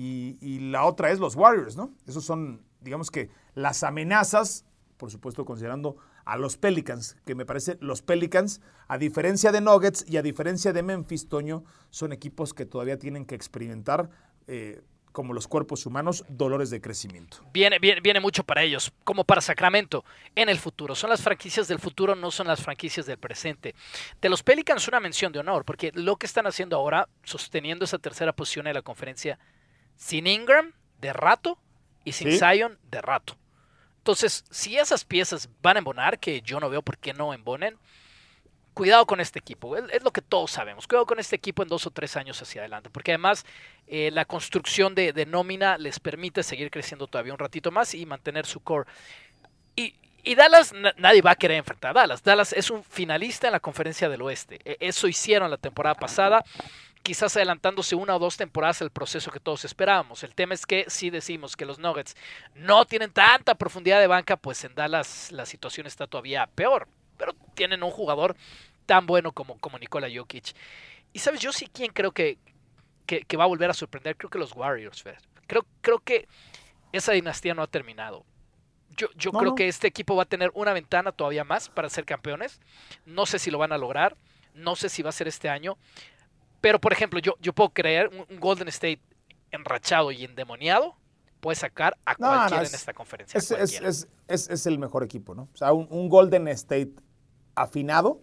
Y, 0.00 0.70
la 0.70 0.84
otra 0.84 1.10
es 1.10 1.18
los 1.18 1.34
Warriors, 1.34 1.76
¿no? 1.76 1.92
Esos 2.06 2.24
son 2.24 2.62
digamos 2.80 3.10
que 3.10 3.30
las 3.54 3.82
amenazas, 3.82 4.64
por 4.96 5.10
supuesto 5.10 5.44
considerando 5.44 5.96
a 6.24 6.36
los 6.36 6.56
Pelicans, 6.56 7.16
que 7.26 7.34
me 7.34 7.44
parece 7.44 7.78
los 7.80 8.02
Pelicans, 8.02 8.60
a 8.86 8.98
diferencia 8.98 9.50
de 9.50 9.60
Nuggets 9.60 10.04
y 10.08 10.16
a 10.16 10.22
diferencia 10.22 10.72
de 10.72 10.84
Memphis, 10.84 11.28
Toño, 11.28 11.64
son 11.90 12.12
equipos 12.12 12.54
que 12.54 12.64
todavía 12.64 12.98
tienen 12.98 13.24
que 13.24 13.34
experimentar. 13.34 14.10
Eh, 14.46 14.82
como 15.10 15.32
los 15.32 15.48
cuerpos 15.48 15.84
humanos, 15.84 16.24
dolores 16.28 16.70
de 16.70 16.80
crecimiento. 16.80 17.38
Viene, 17.52 17.80
viene, 17.80 18.00
viene, 18.00 18.20
mucho 18.20 18.44
para 18.44 18.62
ellos, 18.62 18.92
como 19.02 19.24
para 19.24 19.40
Sacramento, 19.40 20.04
en 20.36 20.48
el 20.48 20.58
futuro. 20.58 20.94
Son 20.94 21.10
las 21.10 21.22
franquicias 21.22 21.66
del 21.66 21.80
futuro, 21.80 22.14
no 22.14 22.30
son 22.30 22.46
las 22.46 22.62
franquicias 22.62 23.04
del 23.04 23.18
presente. 23.18 23.74
De 24.20 24.28
los 24.28 24.44
Pelicans, 24.44 24.86
una 24.86 25.00
mención 25.00 25.32
de 25.32 25.40
honor, 25.40 25.64
porque 25.64 25.90
lo 25.94 26.16
que 26.16 26.26
están 26.26 26.46
haciendo 26.46 26.76
ahora, 26.76 27.08
sosteniendo 27.24 27.84
esa 27.84 27.98
tercera 27.98 28.32
posición 28.32 28.68
en 28.68 28.74
la 28.74 28.82
conferencia, 28.82 29.40
sin 29.98 30.26
Ingram, 30.26 30.72
de 31.00 31.12
rato, 31.12 31.58
y 32.04 32.12
sin 32.12 32.38
Zion 32.38 32.78
de 32.90 33.02
rato. 33.02 33.36
Entonces, 33.98 34.44
si 34.50 34.78
esas 34.78 35.04
piezas 35.04 35.50
van 35.60 35.76
a 35.76 35.80
embonar, 35.80 36.18
que 36.18 36.40
yo 36.40 36.60
no 36.60 36.70
veo 36.70 36.80
por 36.80 36.96
qué 36.96 37.12
no 37.12 37.34
embonen, 37.34 37.76
cuidado 38.72 39.06
con 39.06 39.20
este 39.20 39.38
equipo. 39.38 39.76
Es, 39.76 40.02
lo 40.02 40.12
que 40.12 40.22
todos 40.22 40.52
sabemos. 40.52 40.86
Cuidado 40.86 41.04
con 41.04 41.18
este 41.18 41.36
equipo 41.36 41.62
en 41.62 41.68
dos 41.68 41.86
o 41.86 41.90
tres 41.90 42.16
años 42.16 42.40
hacia 42.40 42.62
adelante. 42.62 42.88
Porque 42.90 43.10
además 43.10 43.44
eh, 43.86 44.10
la 44.12 44.24
construcción 44.24 44.94
de, 44.94 45.26
nómina 45.26 45.76
les 45.76 46.00
permite 46.00 46.42
seguir 46.42 46.70
creciendo 46.70 47.06
todavía 47.06 47.32
un 47.32 47.38
ratito 47.38 47.70
más 47.70 47.92
y 47.92 48.06
mantener 48.06 48.46
su 48.46 48.60
core. 48.60 48.88
Y, 49.76 49.96
y 50.22 50.34
Dallas, 50.36 50.72
nadie 50.96 51.22
va 51.22 51.32
a 51.32 51.36
querer 51.36 51.58
enfrentar 51.58 51.90
a 51.90 52.00
Dallas. 52.00 52.22
Dallas 52.22 52.52
es 52.52 52.70
un 52.70 52.84
finalista 52.84 53.48
en 53.48 53.52
la 53.52 53.60
conferencia 53.60 54.08
del 54.08 54.22
oeste. 54.22 54.60
E, 54.64 54.76
eso 54.80 55.08
hicieron 55.08 55.50
la 55.50 55.58
temporada 55.58 55.96
pasada 55.96 56.44
quizás 57.02 57.36
adelantándose 57.36 57.94
una 57.94 58.16
o 58.16 58.18
dos 58.18 58.36
temporadas 58.36 58.82
el 58.82 58.90
proceso 58.90 59.30
que 59.30 59.40
todos 59.40 59.64
esperábamos. 59.64 60.22
El 60.22 60.34
tema 60.34 60.54
es 60.54 60.66
que 60.66 60.84
si 60.88 61.10
decimos 61.10 61.56
que 61.56 61.66
los 61.66 61.78
Nuggets 61.78 62.16
no 62.54 62.84
tienen 62.84 63.12
tanta 63.12 63.54
profundidad 63.54 64.00
de 64.00 64.06
banca, 64.06 64.36
pues 64.36 64.64
en 64.64 64.74
Dallas 64.74 65.32
la 65.32 65.46
situación 65.46 65.86
está 65.86 66.06
todavía 66.06 66.46
peor. 66.54 66.88
Pero 67.16 67.34
tienen 67.54 67.82
un 67.82 67.90
jugador 67.90 68.36
tan 68.86 69.06
bueno 69.06 69.32
como, 69.32 69.58
como 69.58 69.78
Nikola 69.78 70.08
Jokic. 70.12 70.54
Y 71.12 71.18
sabes, 71.18 71.40
yo 71.40 71.52
sí 71.52 71.66
quien 71.66 71.92
creo 71.92 72.12
que, 72.12 72.38
que, 73.06 73.36
va 73.36 73.44
a 73.44 73.48
volver 73.48 73.70
a 73.70 73.74
sorprender, 73.74 74.16
creo 74.16 74.30
que 74.30 74.38
los 74.38 74.54
Warriors, 74.54 75.04
Creo, 75.46 75.64
creo 75.80 75.98
que 75.98 76.28
esa 76.92 77.12
dinastía 77.12 77.54
no 77.54 77.62
ha 77.62 77.66
terminado. 77.66 78.24
Yo, 78.96 79.08
yo 79.14 79.32
creo 79.32 79.54
que 79.54 79.68
este 79.68 79.86
equipo 79.86 80.16
va 80.16 80.24
a 80.24 80.26
tener 80.26 80.50
una 80.54 80.72
ventana 80.72 81.12
todavía 81.12 81.44
más 81.44 81.68
para 81.68 81.88
ser 81.88 82.04
campeones. 82.04 82.60
No 83.06 83.26
sé 83.26 83.38
si 83.38 83.50
lo 83.50 83.58
van 83.58 83.72
a 83.72 83.78
lograr. 83.78 84.16
No 84.54 84.76
sé 84.76 84.88
si 84.88 85.02
va 85.02 85.10
a 85.10 85.12
ser 85.12 85.28
este 85.28 85.48
año. 85.48 85.78
Pero, 86.60 86.80
por 86.80 86.92
ejemplo, 86.92 87.20
yo, 87.20 87.34
yo 87.40 87.52
puedo 87.52 87.70
creer 87.70 88.10
un, 88.28 88.40
Golden 88.40 88.68
State 88.68 89.00
enrachado 89.50 90.10
y 90.10 90.24
endemoniado 90.24 90.96
puede 91.40 91.56
sacar 91.56 91.96
a 92.04 92.16
cualquiera 92.16 92.64
en 92.64 92.74
esta 92.74 92.92
conferencia. 92.92 93.38
Es, 93.38 94.66
el 94.66 94.78
mejor 94.78 95.04
equipo, 95.04 95.34
¿no? 95.34 95.48
O 95.54 95.56
sea, 95.56 95.72
un, 95.72 96.08
Golden 96.08 96.48
State 96.48 96.92
afinado, 97.54 98.20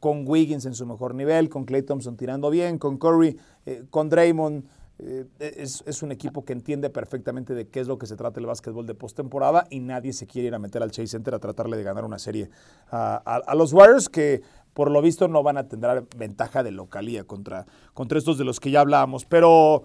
con 0.00 0.26
Wiggins 0.26 0.64
en 0.66 0.74
su 0.74 0.86
mejor 0.86 1.14
nivel, 1.14 1.48
con 1.48 1.64
Clay 1.64 1.82
Thompson 1.82 2.16
tirando 2.16 2.50
bien, 2.50 2.78
con 2.78 2.98
Curry, 2.98 3.38
eh, 3.66 3.84
con 3.90 4.08
Draymond. 4.08 4.64
Eh, 5.02 5.26
es, 5.38 6.02
un 6.02 6.12
equipo 6.12 6.44
que 6.44 6.52
entiende 6.52 6.90
perfectamente 6.90 7.54
de 7.54 7.68
qué 7.68 7.80
es 7.80 7.86
lo 7.86 7.98
que 7.98 8.06
se 8.06 8.16
trata 8.16 8.38
el 8.38 8.46
básquetbol 8.46 8.86
de 8.86 8.94
postemporada 8.94 9.66
y 9.70 9.80
nadie 9.80 10.12
se 10.12 10.26
quiere 10.26 10.48
ir 10.48 10.54
a 10.54 10.58
meter 10.58 10.82
al 10.82 10.90
Chase 10.90 11.06
Center 11.06 11.34
a 11.34 11.38
tratarle 11.38 11.78
de 11.78 11.82
ganar 11.82 12.04
una 12.04 12.18
serie 12.18 12.50
a 12.90 13.54
los 13.54 13.72
Warriors 13.72 14.10
que 14.10 14.42
por 14.74 14.90
lo 14.90 15.02
visto 15.02 15.28
no 15.28 15.42
van 15.42 15.58
a 15.58 15.68
tener 15.68 16.04
ventaja 16.16 16.62
de 16.62 16.70
localía 16.70 17.24
contra, 17.24 17.66
contra 17.94 18.18
estos 18.18 18.38
de 18.38 18.44
los 18.44 18.60
que 18.60 18.70
ya 18.70 18.80
hablábamos. 18.80 19.24
Pero 19.24 19.84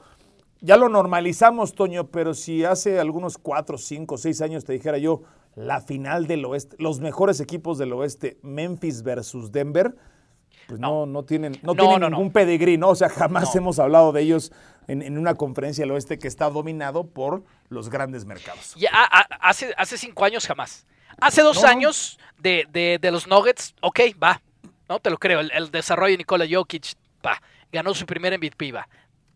ya 0.61 0.77
lo 0.77 0.89
normalizamos, 0.89 1.73
Toño, 1.73 2.07
pero 2.07 2.33
si 2.33 2.63
hace 2.63 2.99
algunos 2.99 3.37
cuatro, 3.37 3.77
cinco, 3.77 4.17
seis 4.17 4.41
años 4.41 4.65
te 4.65 4.73
dijera 4.73 4.97
yo 4.97 5.21
la 5.55 5.81
final 5.81 6.27
del 6.27 6.45
oeste, 6.45 6.75
los 6.79 6.99
mejores 6.99 7.39
equipos 7.39 7.77
del 7.77 7.93
oeste, 7.93 8.37
Memphis 8.41 9.03
versus 9.03 9.51
Denver, 9.51 9.95
pues 10.67 10.79
no, 10.79 11.05
no, 11.05 11.23
tienen, 11.23 11.59
no, 11.61 11.75
tienen 11.75 12.01
ningún 12.01 12.31
pedigrí, 12.31 12.77
¿no? 12.77 12.89
O 12.89 12.95
sea, 12.95 13.09
jamás 13.09 13.55
hemos 13.55 13.79
hablado 13.79 14.11
de 14.11 14.21
ellos 14.21 14.51
en, 14.87 15.17
una 15.17 15.35
conferencia 15.35 15.83
del 15.83 15.91
oeste 15.91 16.17
que 16.17 16.27
está 16.27 16.49
dominado 16.49 17.07
por 17.07 17.43
los 17.69 17.89
grandes 17.89 18.25
mercados. 18.25 18.73
Ya, 18.75 18.89
hace, 19.41 19.73
hace 19.77 19.97
cinco 19.97 20.25
años 20.25 20.45
jamás. 20.45 20.85
Hace 21.19 21.41
dos 21.41 21.63
años 21.63 22.19
de, 22.39 22.65
de, 22.71 22.97
de 22.99 23.11
los 23.11 23.27
Nuggets, 23.27 23.73
ok, 23.81 23.99
va, 24.21 24.41
no 24.89 24.99
te 24.99 25.09
lo 25.09 25.17
creo. 25.17 25.39
El, 25.39 25.71
desarrollo 25.71 26.11
de 26.11 26.17
Nikola 26.17 26.45
Jokic, 26.49 26.93
pa, 27.21 27.41
ganó 27.71 27.93
su 27.93 28.05
primer 28.05 28.37
MVP, 28.37 28.71
va. 28.71 28.87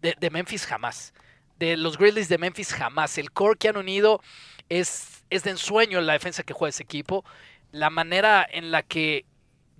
De, 0.01 0.29
Memphis 0.29 0.65
jamás. 0.65 1.13
De 1.57 1.75
los 1.75 1.97
Grizzlies 1.97 2.29
de 2.29 2.37
Memphis 2.37 2.73
jamás. 2.73 3.17
El 3.17 3.31
core 3.31 3.57
que 3.57 3.69
han 3.69 3.77
unido 3.77 4.21
es, 4.69 5.23
es 5.29 5.43
de 5.43 5.51
ensueño 5.51 5.99
la 6.01 6.13
defensa 6.13 6.43
que 6.43 6.53
juega 6.53 6.69
ese 6.69 6.83
equipo. 6.83 7.25
La 7.71 7.89
manera 7.89 8.47
en 8.49 8.71
la 8.71 8.83
que 8.83 9.25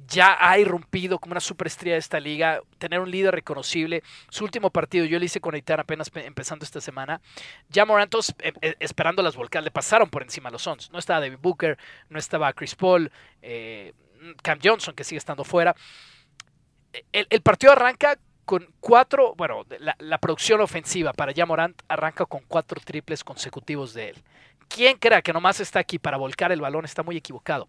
ya 0.07 0.37
ha 0.39 0.57
irrumpido 0.57 1.19
como 1.19 1.33
una 1.33 1.39
superestrella 1.39 1.95
de 1.95 1.99
esta 1.99 2.19
liga, 2.19 2.61
tener 2.77 2.99
un 2.99 3.11
líder 3.11 3.35
reconocible. 3.35 4.03
Su 4.29 4.43
último 4.43 4.69
partido, 4.69 5.05
yo 5.05 5.19
lo 5.19 5.25
hice 5.25 5.41
con 5.41 5.55
Aitan 5.55 5.79
apenas 5.79 6.11
empezando 6.15 6.65
esta 6.65 6.81
semana. 6.81 7.21
Ya 7.69 7.85
Morantos, 7.85 8.33
eh, 8.39 8.53
eh, 8.61 8.75
esperando 8.79 9.21
las 9.21 9.35
volcadas, 9.35 9.65
le 9.65 9.71
pasaron 9.71 10.09
por 10.09 10.23
encima 10.23 10.49
a 10.49 10.51
los 10.51 10.61
Suns. 10.61 10.91
No 10.91 10.99
estaba 10.99 11.19
David 11.19 11.39
Booker, 11.41 11.77
no 12.09 12.17
estaba 12.17 12.51
Chris 12.53 12.75
Paul, 12.75 13.11
eh, 13.41 13.93
Cam 14.41 14.59
Johnson, 14.63 14.93
que 14.93 15.03
sigue 15.03 15.17
estando 15.17 15.43
fuera. 15.43 15.75
el, 17.11 17.41
partido 17.41 17.73
arranca 17.73 18.17
con 18.49 18.67
cuatro, 18.79 19.35
bueno, 19.35 19.63
la, 19.99 20.17
producción 20.17 20.59
ofensiva 20.59 21.13
para 21.13 21.33
Jamorant 21.35 21.79
arranca 21.87 22.25
con 22.25 22.41
cuatro 22.47 22.81
triples 22.83 23.23
consecutivos 23.23 23.93
de 23.93 24.09
él. 24.09 24.23
Quien 24.67 24.97
crea 24.97 25.21
que 25.21 25.31
nomás 25.31 25.59
está 25.59 25.79
aquí 25.79 25.99
para 25.99 26.17
volcar 26.17 26.51
el 26.51 26.59
balón 26.59 26.83
está 26.83 27.03
muy 27.03 27.15
equivocado. 27.15 27.67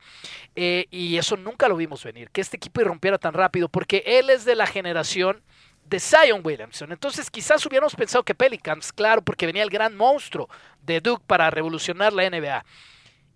Eh, 0.57 0.87
y 0.91 1.19
eso 1.19 1.37
nunca 1.37 1.69
lo 1.69 1.77
vimos 1.77 2.03
venir, 2.03 2.31
que 2.31 2.41
este 2.41 2.57
equipo 2.57 2.81
irrumpiera 2.81 3.19
tan 3.19 3.35
rápido, 3.35 3.69
porque 3.69 4.03
él 4.07 4.31
es 4.31 4.47
de 4.47 4.55
la 4.55 4.67
generación 4.67 5.43
de 5.85 6.01
Zion 6.01 6.41
Williamson. 6.43 6.93
Entonces 6.93 7.31
quizás 7.31 7.67
hubiéramos 7.67 7.95
pensado 7.95 8.25
que 8.25 8.35
Pelicans, 8.35 8.91
claro, 8.91 9.21
porque 9.21 9.45
venía 9.45 9.63
el 9.63 9.71
gran 9.71 9.95
monstruo 9.95 10.49
de 10.81 11.03
Duke 11.03 11.25
para 11.27 11.51
revolucionar 11.51 12.15
la 12.15 12.31
NBA. 12.31 12.65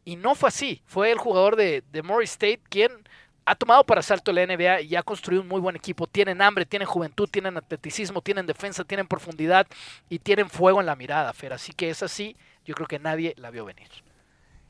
Y 0.05 0.17
no 0.17 0.35
fue 0.35 0.49
así. 0.49 0.83
Fue 0.87 1.11
el 1.11 1.19
jugador 1.19 1.57
de, 1.57 1.83
de 1.91 2.03
Morris 2.03 2.33
State 2.33 2.61
quien 2.69 2.91
ha 3.47 3.55
tomado 3.55 3.85
para 3.85 4.01
asalto 4.01 4.33
la 4.33 4.47
NBA 4.47 4.83
y 4.83 4.97
ha 4.97 5.03
construido 5.03 5.43
un 5.43 5.49
muy 5.49 5.61
buen 5.61 5.77
equipo. 5.77 6.07
Tienen 6.07 6.41
hambre, 6.41 6.65
tienen 6.65 6.89
juventud, 6.89 7.29
tienen 7.31 7.57
atleticismo, 7.57 8.21
tienen 8.21 8.47
defensa, 8.47 8.85
tienen 8.85 9.07
profundidad 9.07 9.67
y 10.09 10.19
tienen 10.19 10.49
fuego 10.49 10.81
en 10.81 10.87
la 10.87 10.97
mirada, 10.97 11.33
Fer. 11.33 11.53
Así 11.53 11.73
que 11.73 11.91
es 11.91 12.03
así, 12.03 12.37
yo 12.65 12.75
creo 12.75 12.89
que 12.89 12.99
nadie 12.99 13.35
la 13.37 13.51
vio 13.51 13.65
venir. 13.65 13.89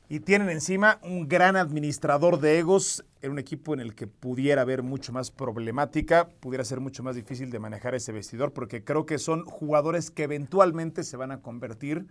Y 0.07 0.19
tienen 0.19 0.49
encima 0.49 0.99
un 1.01 1.27
gran 1.27 1.55
administrador 1.55 2.39
de 2.39 2.59
egos 2.59 3.03
en 3.23 3.31
un 3.31 3.39
equipo 3.39 3.73
en 3.73 3.79
el 3.79 3.95
que 3.95 4.05
pudiera 4.05 4.61
haber 4.61 4.83
mucho 4.83 5.11
más 5.11 5.31
problemática, 5.31 6.29
pudiera 6.39 6.63
ser 6.63 6.79
mucho 6.79 7.01
más 7.01 7.15
difícil 7.15 7.49
de 7.49 7.57
manejar 7.57 7.95
ese 7.95 8.11
vestidor, 8.11 8.53
porque 8.53 8.83
creo 8.83 9.07
que 9.07 9.17
son 9.17 9.45
jugadores 9.45 10.11
que 10.11 10.23
eventualmente 10.23 11.03
se 11.03 11.17
van 11.17 11.31
a 11.31 11.41
convertir, 11.41 12.05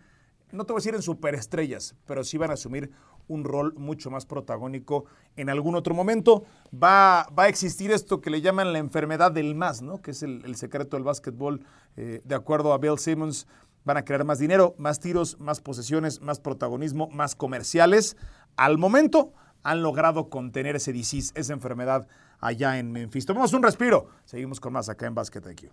no 0.54 0.64
te 0.64 0.72
voy 0.72 0.78
a 0.78 0.82
decir 0.82 0.94
en 0.94 1.02
superestrellas, 1.02 1.94
pero 2.06 2.24
sí 2.24 2.38
van 2.38 2.50
a 2.50 2.54
asumir 2.54 2.90
un 3.28 3.44
rol 3.44 3.74
mucho 3.76 4.10
más 4.10 4.26
protagónico 4.26 5.04
en 5.36 5.50
algún 5.50 5.74
otro 5.74 5.94
momento. 5.94 6.44
Va, 6.72 7.26
va 7.36 7.44
a 7.44 7.48
existir 7.48 7.90
esto 7.90 8.20
que 8.20 8.30
le 8.30 8.40
llaman 8.40 8.72
la 8.72 8.78
enfermedad 8.78 9.32
del 9.32 9.54
más, 9.54 9.82
¿no? 9.82 10.00
que 10.00 10.12
es 10.12 10.22
el, 10.22 10.54
secreto 10.56 10.96
del 10.96 11.04
básquetbol, 11.04 11.64
eh, 11.96 12.20
de 12.24 12.34
acuerdo 12.34 12.72
a 12.72 12.78
Bill 12.78 12.98
Simmons. 12.98 13.46
Van 13.84 13.96
a 13.96 14.04
crear 14.04 14.24
más 14.24 14.38
dinero, 14.38 14.74
más 14.78 14.98
tiros, 14.98 15.38
más 15.38 15.60
posesiones, 15.60 16.22
más 16.22 16.40
protagonismo, 16.40 17.08
más 17.10 17.34
comerciales. 17.34 18.16
Al 18.56 18.78
momento 18.78 19.34
han 19.62 19.82
logrado 19.82 20.30
contener 20.30 20.76
ese 20.76 20.92
disease, 20.92 21.32
esa 21.34 21.52
enfermedad 21.52 22.06
allá 22.40 22.78
en 22.78 22.92
Memphis. 22.92 23.26
Tomamos 23.26 23.52
un 23.52 23.62
respiro. 23.62 24.08
Seguimos 24.24 24.60
con 24.60 24.72
más 24.72 24.88
acá 24.88 25.06
en 25.06 25.14
Basket 25.14 25.42
IQ. 25.50 25.70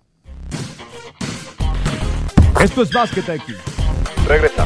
Esto 2.62 2.82
es 2.84 2.92
Basket 2.94 3.36
IQ. 3.36 3.58
Regresamos. 4.28 4.61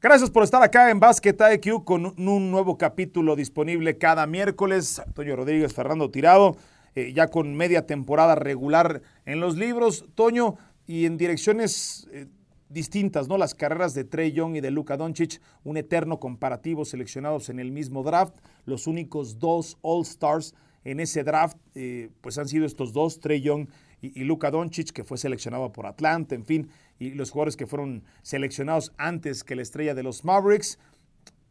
Gracias 0.00 0.30
por 0.30 0.44
estar 0.44 0.62
acá 0.62 0.92
en 0.92 1.00
Basket 1.00 1.34
IQ 1.54 1.82
con 1.82 2.06
un 2.06 2.50
nuevo 2.52 2.78
capítulo 2.78 3.34
disponible 3.34 3.98
cada 3.98 4.28
miércoles. 4.28 5.02
Toño 5.12 5.34
Rodríguez, 5.34 5.74
Fernando 5.74 6.08
Tirado, 6.08 6.56
eh, 6.94 7.12
ya 7.12 7.26
con 7.26 7.56
media 7.56 7.84
temporada 7.84 8.36
regular 8.36 9.02
en 9.26 9.40
los 9.40 9.56
libros. 9.56 10.04
Toño, 10.14 10.54
y 10.86 11.04
en 11.04 11.16
direcciones 11.16 12.06
eh, 12.12 12.26
distintas, 12.68 13.26
¿no? 13.26 13.38
Las 13.38 13.56
carreras 13.56 13.92
de 13.92 14.04
Trey 14.04 14.30
Young 14.30 14.54
y 14.54 14.60
de 14.60 14.70
Luka 14.70 14.96
Doncic, 14.96 15.40
un 15.64 15.76
eterno 15.76 16.20
comparativo 16.20 16.84
seleccionados 16.84 17.48
en 17.48 17.58
el 17.58 17.72
mismo 17.72 18.04
draft. 18.04 18.36
Los 18.66 18.86
únicos 18.86 19.40
dos 19.40 19.78
All-Stars 19.82 20.54
en 20.84 21.00
ese 21.00 21.24
draft, 21.24 21.56
eh, 21.74 22.10
pues 22.20 22.38
han 22.38 22.46
sido 22.46 22.66
estos 22.66 22.92
dos, 22.92 23.18
Trey 23.18 23.40
Young 23.40 23.66
y, 24.00 24.20
y 24.20 24.22
Luka 24.22 24.52
Doncic, 24.52 24.92
que 24.92 25.02
fue 25.02 25.18
seleccionado 25.18 25.72
por 25.72 25.86
Atlanta, 25.86 26.36
en 26.36 26.44
fin 26.44 26.70
y 26.98 27.10
los 27.10 27.30
jugadores 27.30 27.56
que 27.56 27.66
fueron 27.66 28.04
seleccionados 28.22 28.92
antes 28.96 29.44
que 29.44 29.56
la 29.56 29.62
estrella 29.62 29.94
de 29.94 30.02
los 30.02 30.24
Mavericks. 30.24 30.78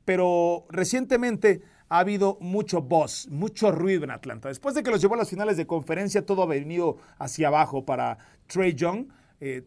Pero 0.05 0.65
recientemente 0.69 1.61
ha 1.89 1.99
habido 1.99 2.37
mucho 2.41 2.81
buzz, 2.81 3.27
mucho 3.29 3.71
ruido 3.71 4.03
en 4.03 4.11
Atlanta. 4.11 4.49
Después 4.49 4.75
de 4.75 4.83
que 4.83 4.91
los 4.91 5.01
llevó 5.01 5.15
a 5.15 5.17
las 5.17 5.29
finales 5.29 5.57
de 5.57 5.65
conferencia, 5.65 6.25
todo 6.25 6.43
ha 6.43 6.45
venido 6.45 6.97
hacia 7.17 7.47
abajo 7.47 7.85
para 7.85 8.17
Trey 8.47 8.73
Young, 8.73 9.07
eh, 9.39 9.63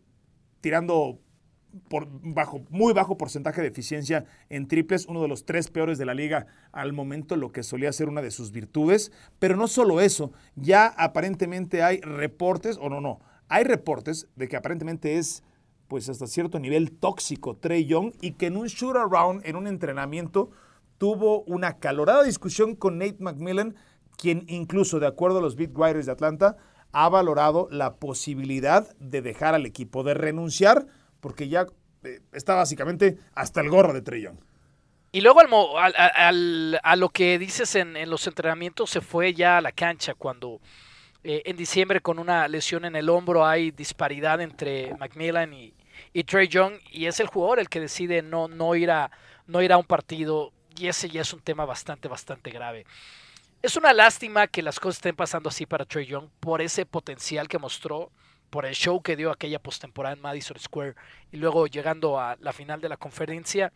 tirando 0.61 1.19
por 1.89 2.09
bajo, 2.11 2.63
muy 2.69 2.93
bajo 2.93 3.17
porcentaje 3.17 3.63
de 3.63 3.69
eficiencia 3.69 4.25
en 4.49 4.67
triples, 4.67 5.07
uno 5.07 5.23
de 5.23 5.29
los 5.29 5.45
tres 5.45 5.71
peores 5.71 5.99
de 5.99 6.05
la 6.05 6.15
liga 6.15 6.47
al 6.73 6.93
momento, 6.93 7.37
lo 7.37 7.53
que 7.53 7.63
solía 7.63 7.93
ser 7.93 8.09
una 8.09 8.23
de 8.23 8.31
sus 8.31 8.51
virtudes. 8.51 9.13
Pero 9.39 9.57
no 9.57 9.69
solo 9.69 10.01
eso, 10.01 10.33
ya 10.57 10.87
aparentemente 10.87 11.83
hay 11.83 12.01
reportes, 12.01 12.77
o 12.81 12.89
no, 12.89 13.01
no, 13.01 13.21
hay 13.49 13.65
reportes 13.65 14.29
de 14.37 14.49
que 14.49 14.57
aparentemente 14.57 15.19
es 15.19 15.43
pues 15.91 16.09
hasta 16.09 16.29
cierto 16.29 16.61
nivel 16.61 16.93
tóxico 16.93 17.57
Trey 17.57 17.85
Young 17.85 18.13
y 18.21 18.35
que 18.35 18.47
en 18.47 18.57
un 18.57 18.69
shoot 18.69 18.97
around, 18.97 19.45
en 19.45 19.57
un 19.57 19.67
entrenamiento, 19.67 20.53
tuvo 20.99 21.43
una 21.43 21.79
calorada 21.79 22.23
discusión 22.23 22.77
con 22.77 22.97
Nate 22.99 23.17
McMillan, 23.19 23.75
quien 24.17 24.45
incluso 24.47 25.01
de 25.01 25.09
acuerdo 25.09 25.39
a 25.39 25.43
los 25.43 25.57
beat 25.57 25.73
writers 25.75 26.07
de 26.07 26.13
Atlanta, 26.13 26.57
ha 26.93 27.09
valorado 27.09 27.67
la 27.73 27.97
posibilidad 27.97 28.97
de 28.99 29.21
dejar 29.21 29.57
al 29.57 29.67
equipo, 29.67 30.05
de 30.05 30.15
renunciar, 30.15 30.87
porque 31.19 31.49
ya 31.49 31.67
eh, 32.05 32.21
está 32.33 32.55
básicamente 32.55 33.19
hasta 33.35 33.61
el 33.61 33.69
gorro 33.69 33.93
de 33.93 34.03
Trey 34.03 34.23
Young. 34.23 34.39
Y 35.11 35.23
luego 35.23 35.41
a 35.77 36.97
lo 36.97 37.09
que 37.09 37.37
dices 37.41 37.75
en, 37.75 38.09
los 38.09 38.29
entrenamientos 38.29 38.91
se 38.91 39.01
fue 39.01 39.35
ya 39.35 39.59
a 39.59 39.61
la 39.61 39.73
cancha 39.73 40.15
cuando 40.15 40.61
eh, 41.25 41.43
en 41.47 41.57
diciembre 41.57 42.01
con 42.01 42.21
una 42.21 42.47
lesión 42.47 42.85
en 42.85 42.95
el 42.95 43.09
hombro 43.09 43.45
hay 43.45 43.73
disparidad 43.73 44.41
entre 44.41 44.95
Macmillan 44.95 45.53
y, 45.53 45.75
y 46.13 46.25
Trey 46.25 46.49
Young, 46.49 46.75
y 46.91 47.07
es 47.07 47.21
el 47.21 47.27
jugador 47.27 47.59
el 47.59 47.69
que 47.69 47.81
decide 47.81 48.23
no, 48.23 48.49
no, 48.49 48.75
ir 48.75 48.91
a, 48.91 49.11
no 49.47 49.63
ir 49.63 49.73
a 49.73 49.79
un 49.79 49.85
partido, 49.85 50.53
y 50.77 50.89
ese 50.89 51.09
ya 51.09 51.23
es 51.23 51.33
un 51.33 51.41
tema 51.41 51.65
bastante, 51.65 52.09
bastante 52.09 52.51
grave. 52.51 52.87
Es 53.63 53.77
una 53.77 53.93
lástima 53.93 54.47
que 54.47 54.63
las 54.63 54.81
cosas 54.81 54.97
estén 54.97 55.15
pasando 55.15 55.51
así 55.51 55.67
para 55.67 55.85
Trey 55.85 56.07
Young 56.07 56.29
por 56.41 56.63
ese 56.63 56.87
potencial 56.87 57.47
que 57.47 57.59
mostró, 57.59 58.11
por 58.49 58.67
el 58.67 58.75
show 58.75 59.01
que 59.01 59.17
dio 59.17 59.31
aquella 59.31 59.59
postemporada 59.59 60.15
en 60.15 60.23
Madison 60.23 60.59
Square 60.59 60.95
y 61.31 61.37
luego 61.37 61.67
llegando 61.67 62.19
a 62.19 62.37
la 62.41 62.53
final 62.53 62.81
de 62.81 62.89
la 62.89 62.97
conferencia 62.97 63.73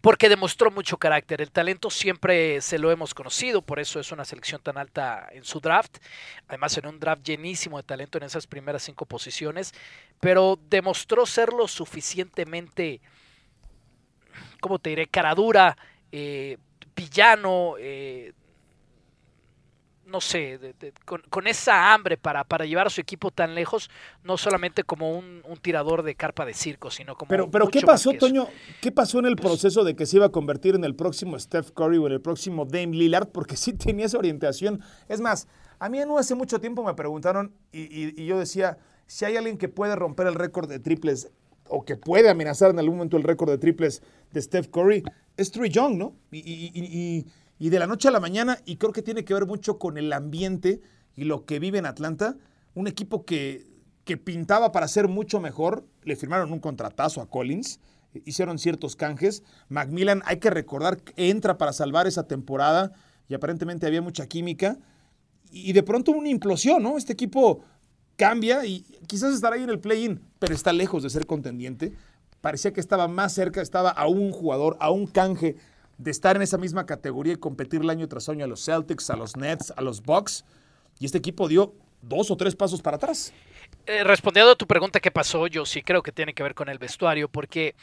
porque 0.00 0.28
demostró 0.28 0.70
mucho 0.70 0.96
carácter. 0.96 1.40
El 1.40 1.50
talento 1.50 1.90
siempre 1.90 2.60
se 2.60 2.78
lo 2.78 2.90
hemos 2.90 3.14
conocido, 3.14 3.62
por 3.62 3.80
eso 3.80 4.00
es 4.00 4.12
una 4.12 4.24
selección 4.24 4.62
tan 4.62 4.78
alta 4.78 5.28
en 5.32 5.44
su 5.44 5.60
draft. 5.60 5.98
Además, 6.48 6.76
en 6.78 6.86
un 6.86 6.98
draft 6.98 7.22
llenísimo 7.22 7.76
de 7.76 7.82
talento 7.82 8.18
en 8.18 8.24
esas 8.24 8.46
primeras 8.46 8.82
cinco 8.82 9.04
posiciones, 9.04 9.74
pero 10.20 10.58
demostró 10.68 11.26
ser 11.26 11.52
lo 11.52 11.68
suficientemente, 11.68 13.00
¿cómo 14.60 14.78
te 14.78 14.90
diré?, 14.90 15.06
caradura, 15.06 15.76
eh, 16.12 16.56
villano, 16.96 17.74
eh, 17.78 18.32
no 20.10 20.20
sé, 20.20 20.58
con, 21.04 21.46
esa 21.46 21.94
hambre 21.94 22.16
para, 22.16 22.44
para, 22.44 22.64
llevar 22.64 22.88
a 22.88 22.90
su 22.90 23.00
equipo 23.00 23.30
tan 23.30 23.54
lejos, 23.54 23.90
no 24.24 24.36
solamente 24.36 24.82
como 24.82 25.16
un, 25.16 25.42
tirador 25.62 26.02
de 26.02 26.14
carpa 26.14 26.44
de 26.44 26.54
circo, 26.54 26.90
sino 26.90 27.16
como. 27.16 27.28
Pero, 27.28 27.50
pero 27.50 27.68
¿qué 27.68 27.80
pasó, 27.82 28.12
Toño? 28.12 28.48
¿Qué 28.80 28.90
pasó 28.90 29.18
en 29.18 29.26
el 29.26 29.36
pues 29.36 29.46
proceso 29.46 29.84
de 29.84 29.94
que 29.94 30.06
se 30.06 30.16
iba 30.16 30.26
a 30.26 30.30
convertir 30.30 30.74
en 30.74 30.84
el 30.84 30.94
próximo 30.96 31.38
Steph 31.38 31.70
Curry 31.70 31.98
o 31.98 32.06
en 32.06 32.14
el 32.14 32.20
próximo 32.20 32.64
Dame 32.64 32.96
Lillard? 32.96 33.28
Porque 33.28 33.56
sí 33.56 33.72
tenía 33.72 34.06
esa 34.06 34.18
orientación. 34.18 34.82
Es 35.08 35.20
más, 35.20 35.46
a 35.78 35.88
mí 35.88 35.98
no 36.06 36.18
hace 36.18 36.34
mucho 36.34 36.60
tiempo 36.60 36.82
me 36.82 36.94
preguntaron 36.94 37.54
y, 37.72 38.24
yo 38.24 38.38
decía: 38.38 38.78
si 39.06 39.24
hay 39.24 39.36
alguien 39.36 39.58
que 39.58 39.68
puede 39.68 39.94
romper 39.96 40.26
el 40.26 40.34
récord 40.34 40.68
de 40.68 40.80
triples 40.80 41.30
o 41.68 41.84
que 41.84 41.96
puede 41.96 42.28
amenazar 42.28 42.70
en 42.70 42.78
algún 42.78 42.96
momento 42.96 43.16
el 43.16 43.22
récord 43.22 43.50
de 43.50 43.58
triples 43.58 44.02
de 44.32 44.42
Steph 44.42 44.68
Curry, 44.68 45.04
es 45.36 45.52
Trey 45.52 45.70
Young, 45.70 45.96
¿no? 45.96 46.16
y 46.32 46.72
y 46.74 47.26
de 47.68 47.78
la 47.78 47.86
noche 47.86 48.08
a 48.08 48.10
la 48.10 48.20
mañana, 48.20 48.58
y 48.64 48.76
creo 48.76 48.92
que 48.92 49.02
tiene 49.02 49.24
que 49.24 49.34
ver 49.34 49.46
mucho 49.46 49.78
con 49.78 49.98
el 49.98 50.12
ambiente 50.12 50.80
y 51.14 51.24
lo 51.24 51.44
que 51.44 51.58
vive 51.58 51.78
en 51.78 51.86
Atlanta, 51.86 52.36
un 52.74 52.86
equipo 52.86 53.24
que, 53.24 53.66
que 54.04 54.16
pintaba 54.16 54.72
para 54.72 54.88
ser 54.88 55.08
mucho 55.08 55.40
mejor, 55.40 55.86
le 56.02 56.16
firmaron 56.16 56.52
un 56.52 56.60
contratazo 56.60 57.20
a 57.20 57.28
Collins, 57.28 57.80
hicieron 58.24 58.58
ciertos 58.58 58.96
canjes, 58.96 59.42
Macmillan, 59.68 60.22
hay 60.24 60.38
que 60.38 60.50
recordar, 60.50 60.98
entra 61.16 61.58
para 61.58 61.72
salvar 61.72 62.06
esa 62.06 62.26
temporada 62.26 62.92
y 63.28 63.34
aparentemente 63.34 63.86
había 63.86 64.02
mucha 64.02 64.26
química, 64.26 64.78
y 65.52 65.72
de 65.72 65.82
pronto 65.82 66.12
una 66.12 66.28
implosión, 66.28 66.82
¿no? 66.82 66.96
Este 66.96 67.12
equipo 67.12 67.62
cambia 68.16 68.64
y 68.64 68.82
quizás 69.06 69.34
estará 69.34 69.56
ahí 69.56 69.62
en 69.62 69.70
el 69.70 69.80
play-in, 69.80 70.20
pero 70.38 70.54
está 70.54 70.72
lejos 70.72 71.02
de 71.02 71.10
ser 71.10 71.26
contendiente. 71.26 71.92
Parecía 72.40 72.72
que 72.72 72.80
estaba 72.80 73.08
más 73.08 73.32
cerca, 73.32 73.60
estaba 73.60 73.90
a 73.90 74.06
un 74.06 74.30
jugador, 74.30 74.76
a 74.80 74.90
un 74.90 75.06
canje 75.06 75.56
de 76.00 76.10
estar 76.10 76.34
en 76.34 76.42
esa 76.42 76.56
misma 76.56 76.86
categoría 76.86 77.34
y 77.34 77.36
competir 77.36 77.82
año 77.88 78.08
tras 78.08 78.28
año 78.30 78.46
a 78.46 78.48
los 78.48 78.64
Celtics, 78.64 79.10
a 79.10 79.16
los 79.16 79.36
Nets, 79.36 79.70
a 79.76 79.82
los 79.82 80.02
Bucks. 80.02 80.44
Y 80.98 81.04
este 81.04 81.18
equipo 81.18 81.46
dio 81.46 81.74
dos 82.00 82.30
o 82.30 82.36
tres 82.36 82.56
pasos 82.56 82.80
para 82.80 82.96
atrás. 82.96 83.34
Eh, 83.84 84.02
respondiendo 84.02 84.52
a 84.52 84.56
tu 84.56 84.66
pregunta, 84.66 84.98
¿qué 84.98 85.10
pasó? 85.10 85.46
Yo 85.46 85.66
sí 85.66 85.82
creo 85.82 86.02
que 86.02 86.10
tiene 86.10 86.32
que 86.32 86.42
ver 86.42 86.54
con 86.54 86.70
el 86.70 86.78
vestuario, 86.78 87.28
porque 87.28 87.74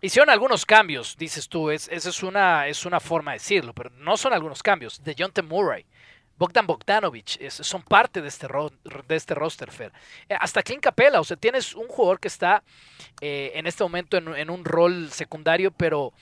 hicieron 0.00 0.30
algunos 0.30 0.64
cambios, 0.64 1.14
dices 1.18 1.46
tú. 1.46 1.70
Es, 1.70 1.88
esa 1.88 2.08
es 2.08 2.22
una, 2.22 2.66
es 2.68 2.86
una 2.86 3.00
forma 3.00 3.32
de 3.32 3.38
decirlo, 3.38 3.74
pero 3.74 3.90
no 3.90 4.16
son 4.16 4.32
algunos 4.32 4.62
cambios. 4.62 5.04
De 5.04 5.14
John 5.18 5.32
T. 5.32 5.42
Murray. 5.42 5.84
Bogdan 6.38 6.66
Bogdanovich 6.68 7.50
son 7.50 7.82
parte 7.82 8.22
de 8.22 8.28
este, 8.28 8.46
de 8.46 9.16
este 9.16 9.34
roster, 9.34 9.70
Fer. 9.72 9.92
Eh, 10.28 10.36
hasta 10.40 10.62
Clint 10.62 10.84
Capella, 10.84 11.20
o 11.20 11.24
sea, 11.24 11.36
tienes 11.36 11.74
un 11.74 11.88
jugador 11.88 12.20
que 12.20 12.28
está 12.28 12.62
eh, 13.20 13.50
en 13.56 13.66
este 13.66 13.82
momento 13.82 14.16
en, 14.16 14.28
en, 14.28 14.48
un 14.48 14.64
rol 14.64 15.10
secundario, 15.10 15.72
pero 15.72 16.12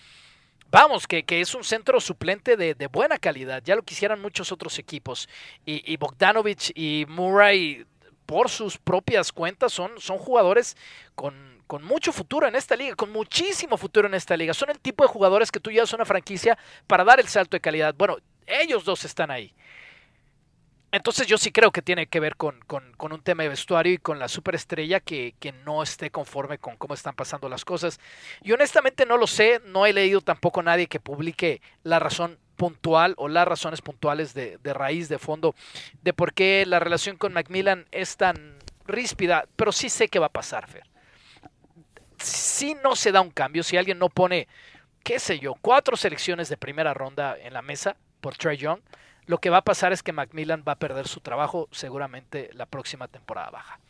vamos, 0.76 1.06
que, 1.06 1.24
es 1.28 1.54
un 1.54 1.64
centro 1.64 2.00
suplente 2.00 2.54
de, 2.58 2.86
buena 2.88 3.18
calidad. 3.18 3.62
Ya 3.64 3.76
lo 3.76 3.82
quisieran 3.82 4.20
muchos 4.20 4.52
otros 4.52 4.78
equipos. 4.78 5.26
Y, 5.64 5.90
y 5.90 5.96
Bogdanovich 5.96 6.70
y 6.74 7.06
Murray, 7.08 7.86
por 8.26 8.50
sus 8.50 8.76
propias 8.76 9.32
cuentas, 9.32 9.72
son, 9.72 9.98
son 9.98 10.18
jugadores 10.18 10.76
con, 11.14 11.62
con 11.66 11.82
mucho 11.82 12.12
futuro 12.12 12.46
en 12.46 12.56
esta 12.56 12.76
liga, 12.76 12.94
con 12.94 13.10
muchísimo 13.10 13.78
futuro 13.78 14.06
en 14.06 14.12
esta 14.12 14.36
liga. 14.36 14.52
Son 14.52 14.68
el 14.68 14.78
tipo 14.78 15.02
de 15.02 15.08
jugadores 15.08 15.50
que 15.50 15.60
tú 15.60 15.70
llevas 15.70 15.94
a 15.94 15.96
una 15.96 16.04
franquicia 16.04 16.58
para 16.86 17.04
dar 17.04 17.20
el 17.20 17.28
salto 17.28 17.56
de 17.56 17.60
calidad. 17.62 17.94
Bueno, 17.96 18.18
ellos 18.46 18.84
dos 18.84 19.02
están 19.06 19.30
ahí. 19.30 19.54
Entonces 20.92 21.26
yo 21.26 21.36
sí 21.36 21.50
creo 21.50 21.72
que 21.72 21.82
tiene 21.82 22.06
que 22.06 22.20
ver 22.20 22.36
con, 22.36 22.62
un 22.98 23.22
tema 23.22 23.42
de 23.42 23.50
vestuario 23.50 23.92
y 23.92 23.98
con 23.98 24.18
la 24.18 24.28
superestrella 24.28 25.00
que, 25.00 25.34
que, 25.38 25.52
no 25.52 25.82
esté 25.82 26.10
conforme 26.10 26.58
con 26.58 26.76
cómo 26.76 26.94
están 26.94 27.14
pasando 27.14 27.48
las 27.48 27.64
cosas. 27.64 28.00
Y 28.42 28.52
honestamente 28.52 29.04
no 29.04 29.16
lo 29.16 29.26
sé, 29.26 29.60
no 29.66 29.84
he 29.84 29.92
leído 29.92 30.20
tampoco 30.20 30.60
a 30.60 30.62
nadie 30.62 30.86
que 30.86 31.00
publique 31.00 31.60
la 31.82 31.98
razón 31.98 32.38
puntual 32.56 33.14
o 33.18 33.28
las 33.28 33.46
razones 33.46 33.82
puntuales 33.82 34.32
de, 34.32 34.58
de 34.58 34.74
raíz, 34.74 35.08
de 35.08 35.18
fondo, 35.18 35.54
de 36.02 36.12
por 36.12 36.32
qué 36.32 36.64
la 36.66 36.80
relación 36.80 37.16
con 37.16 37.32
Macmillan 37.32 37.86
es 37.92 38.16
tan 38.16 38.58
ríspida, 38.86 39.46
pero 39.56 39.72
sí 39.72 39.88
sé 39.88 40.08
que 40.08 40.18
va 40.18 40.26
a 40.26 40.32
pasar, 40.32 40.68
Fer. 40.68 40.84
Si 42.18 42.74
no 42.74 42.96
se 42.96 43.12
da 43.12 43.20
un 43.20 43.30
cambio, 43.30 43.62
si 43.62 43.76
alguien 43.76 43.98
no 43.98 44.08
pone, 44.08 44.48
qué 45.04 45.18
sé 45.18 45.38
yo, 45.38 45.54
cuatro 45.60 45.96
selecciones 45.96 46.48
de 46.48 46.56
primera 46.56 46.94
ronda 46.94 47.36
en 47.38 47.52
la 47.52 47.62
mesa 47.62 47.96
por 48.20 48.36
Trey 48.36 48.56
Young, 48.56 48.80
lo 49.26 49.38
que 49.38 49.50
va 49.50 49.58
a 49.58 49.64
pasar 49.64 49.92
es 49.92 50.02
que 50.02 50.12
Macmillan 50.12 50.64
va 50.66 50.72
a 50.72 50.78
perder 50.78 51.08
su 51.08 51.20
trabajo 51.20 51.68
seguramente 51.72 52.50
la 52.54 52.66
próxima 52.66 53.08
temporada 53.08 53.50
baja. 53.50 53.80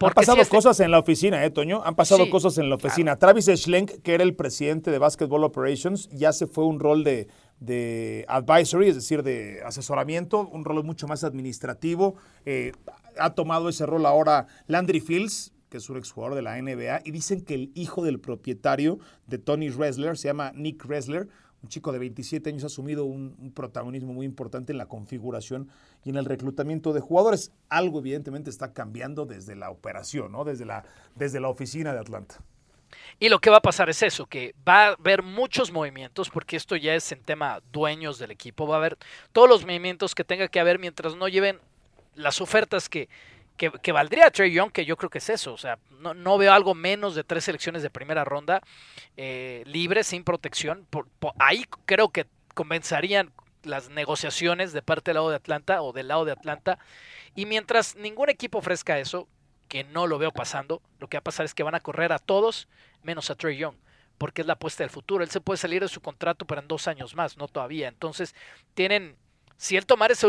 Han 0.00 0.12
pasado 0.12 0.42
este 0.42 0.54
cosas 0.54 0.80
en 0.80 0.90
la 0.90 0.98
oficina, 0.98 1.44
¿eh, 1.44 1.50
Toño? 1.50 1.82
Han 1.84 1.94
pasado 1.94 2.28
cosas 2.28 2.58
en 2.58 2.68
la 2.68 2.74
oficina. 2.74 3.16
Travis 3.16 3.46
Schlenk, 3.46 4.02
que 4.02 4.14
era 4.14 4.24
el 4.24 4.34
presidente 4.34 4.90
de 4.90 4.98
Basketball 4.98 5.44
Operations, 5.44 6.08
ya 6.10 6.32
se 6.32 6.46
fue 6.46 6.64
un 6.64 6.80
rol 6.80 7.04
de, 7.04 7.28
de 7.60 8.24
advisory, 8.28 8.88
es 8.88 8.96
decir, 8.96 9.22
de 9.22 9.62
asesoramiento, 9.64 10.48
un 10.48 10.64
rol 10.64 10.82
mucho 10.84 11.06
más 11.06 11.24
administrativo. 11.24 12.16
Eh, 12.44 12.72
ha 13.18 13.34
tomado 13.34 13.68
ese 13.68 13.86
rol 13.86 14.04
ahora 14.04 14.46
Landry 14.66 15.00
Fields, 15.00 15.52
que 15.70 15.78
es 15.78 15.88
un 15.88 15.96
exjugador 15.96 16.34
de 16.34 16.42
la 16.42 16.60
NBA, 16.60 17.02
y 17.04 17.10
dicen 17.10 17.40
que 17.40 17.54
el 17.54 17.72
hijo 17.74 18.04
del 18.04 18.20
propietario 18.20 18.98
de 19.26 19.38
Tony 19.38 19.70
Resler, 19.70 20.18
se 20.18 20.28
llama 20.28 20.52
Nick 20.54 20.84
Resler, 20.84 21.28
un 21.64 21.68
chico 21.68 21.92
de 21.92 21.98
27 21.98 22.50
años 22.50 22.62
ha 22.62 22.66
asumido 22.66 23.06
un, 23.06 23.52
protagonismo 23.54 24.12
muy 24.12 24.26
importante 24.26 24.72
en 24.72 24.76
la 24.76 24.86
configuración 24.86 25.70
y 26.04 26.10
en 26.10 26.16
el 26.16 26.26
reclutamiento 26.26 26.92
de 26.92 27.00
jugadores. 27.00 27.52
Algo 27.70 28.00
evidentemente 28.00 28.50
está 28.50 28.74
cambiando 28.74 29.24
desde 29.24 29.56
la 29.56 29.70
operación, 29.70 30.32
¿no? 30.32 30.44
desde, 30.44 30.66
la, 30.66 30.84
desde 31.14 31.40
la 31.40 31.48
oficina 31.48 31.94
de 31.94 32.00
Atlanta. 32.00 32.36
Y 33.18 33.30
lo 33.30 33.38
que 33.38 33.48
va 33.48 33.56
a 33.56 33.62
pasar 33.62 33.88
es 33.88 34.02
eso, 34.02 34.26
que 34.26 34.54
va 34.68 34.88
a 34.88 34.92
haber 34.92 35.22
muchos 35.22 35.72
movimientos, 35.72 36.28
porque 36.28 36.56
esto 36.56 36.76
ya 36.76 36.94
es 36.94 37.10
en 37.12 37.22
tema 37.22 37.62
dueños 37.72 38.18
del 38.18 38.30
equipo, 38.30 38.66
va 38.66 38.74
a 38.74 38.78
haber 38.78 38.98
todos 39.32 39.48
los 39.48 39.62
movimientos 39.62 40.14
que 40.14 40.22
tenga 40.22 40.48
que 40.48 40.60
haber 40.60 40.78
mientras 40.78 41.16
no 41.16 41.28
lleven 41.28 41.58
las 42.14 42.42
ofertas 42.42 42.90
que, 42.90 43.08
que, 43.56 43.92
valdría 43.92 44.30
Trey 44.30 44.52
Young, 44.52 44.72
que 44.72 44.84
yo 44.84 44.96
creo 44.96 45.10
que 45.10 45.18
es 45.18 45.30
eso. 45.30 45.52
O 45.52 45.58
sea, 45.58 45.78
no, 46.00 46.38
veo 46.38 46.52
algo 46.52 46.74
menos 46.74 47.14
de 47.14 47.24
tres 47.24 47.44
selecciones 47.44 47.82
de 47.82 47.90
primera 47.90 48.24
ronda 48.24 48.62
eh, 49.16 49.62
libres, 49.66 50.08
sin 50.08 50.24
protección. 50.24 50.86
Por, 50.90 51.06
ahí 51.38 51.64
creo 51.86 52.08
que 52.10 52.26
comenzarían 52.54 53.32
las 53.62 53.88
negociaciones 53.88 54.72
de 54.72 54.82
parte 54.82 55.10
del 55.10 55.16
lado 55.16 55.30
de 55.30 55.36
Atlanta 55.36 55.82
o 55.82 55.92
del 55.92 56.08
lado 56.08 56.24
de 56.24 56.32
Atlanta. 56.32 56.78
Y 57.34 57.46
mientras 57.46 57.96
ningún 57.96 58.28
equipo 58.28 58.58
ofrezca 58.58 58.98
eso, 58.98 59.28
que 59.68 59.84
no 59.84 60.06
lo 60.06 60.18
veo 60.18 60.30
pasando, 60.30 60.82
lo 60.98 61.08
que 61.08 61.16
va 61.16 61.20
a 61.20 61.24
pasar 61.24 61.46
es 61.46 61.54
que 61.54 61.62
van 61.62 61.74
a 61.74 61.80
correr 61.80 62.12
a 62.12 62.18
todos 62.18 62.68
menos 63.02 63.30
a 63.30 63.34
Trey 63.34 63.56
Young 63.56 63.76
porque 64.18 64.42
es 64.42 64.46
la 64.46 64.52
apuesta 64.54 64.84
del 64.84 64.90
futuro. 64.90 65.24
Él 65.24 65.30
se 65.30 65.40
puede 65.40 65.58
salir 65.58 65.82
de 65.82 65.88
su 65.88 66.00
contrato, 66.00 66.46
pero 66.46 66.60
en 66.60 66.68
dos 66.68 66.86
años 66.86 67.14
más, 67.16 67.36
no 67.36 67.48
todavía. 67.48 67.88
Entonces, 67.88 68.34
tienen, 68.74 69.16
si 69.56 69.76
él 69.76 69.86
tomara 69.86 70.12
esa, 70.12 70.28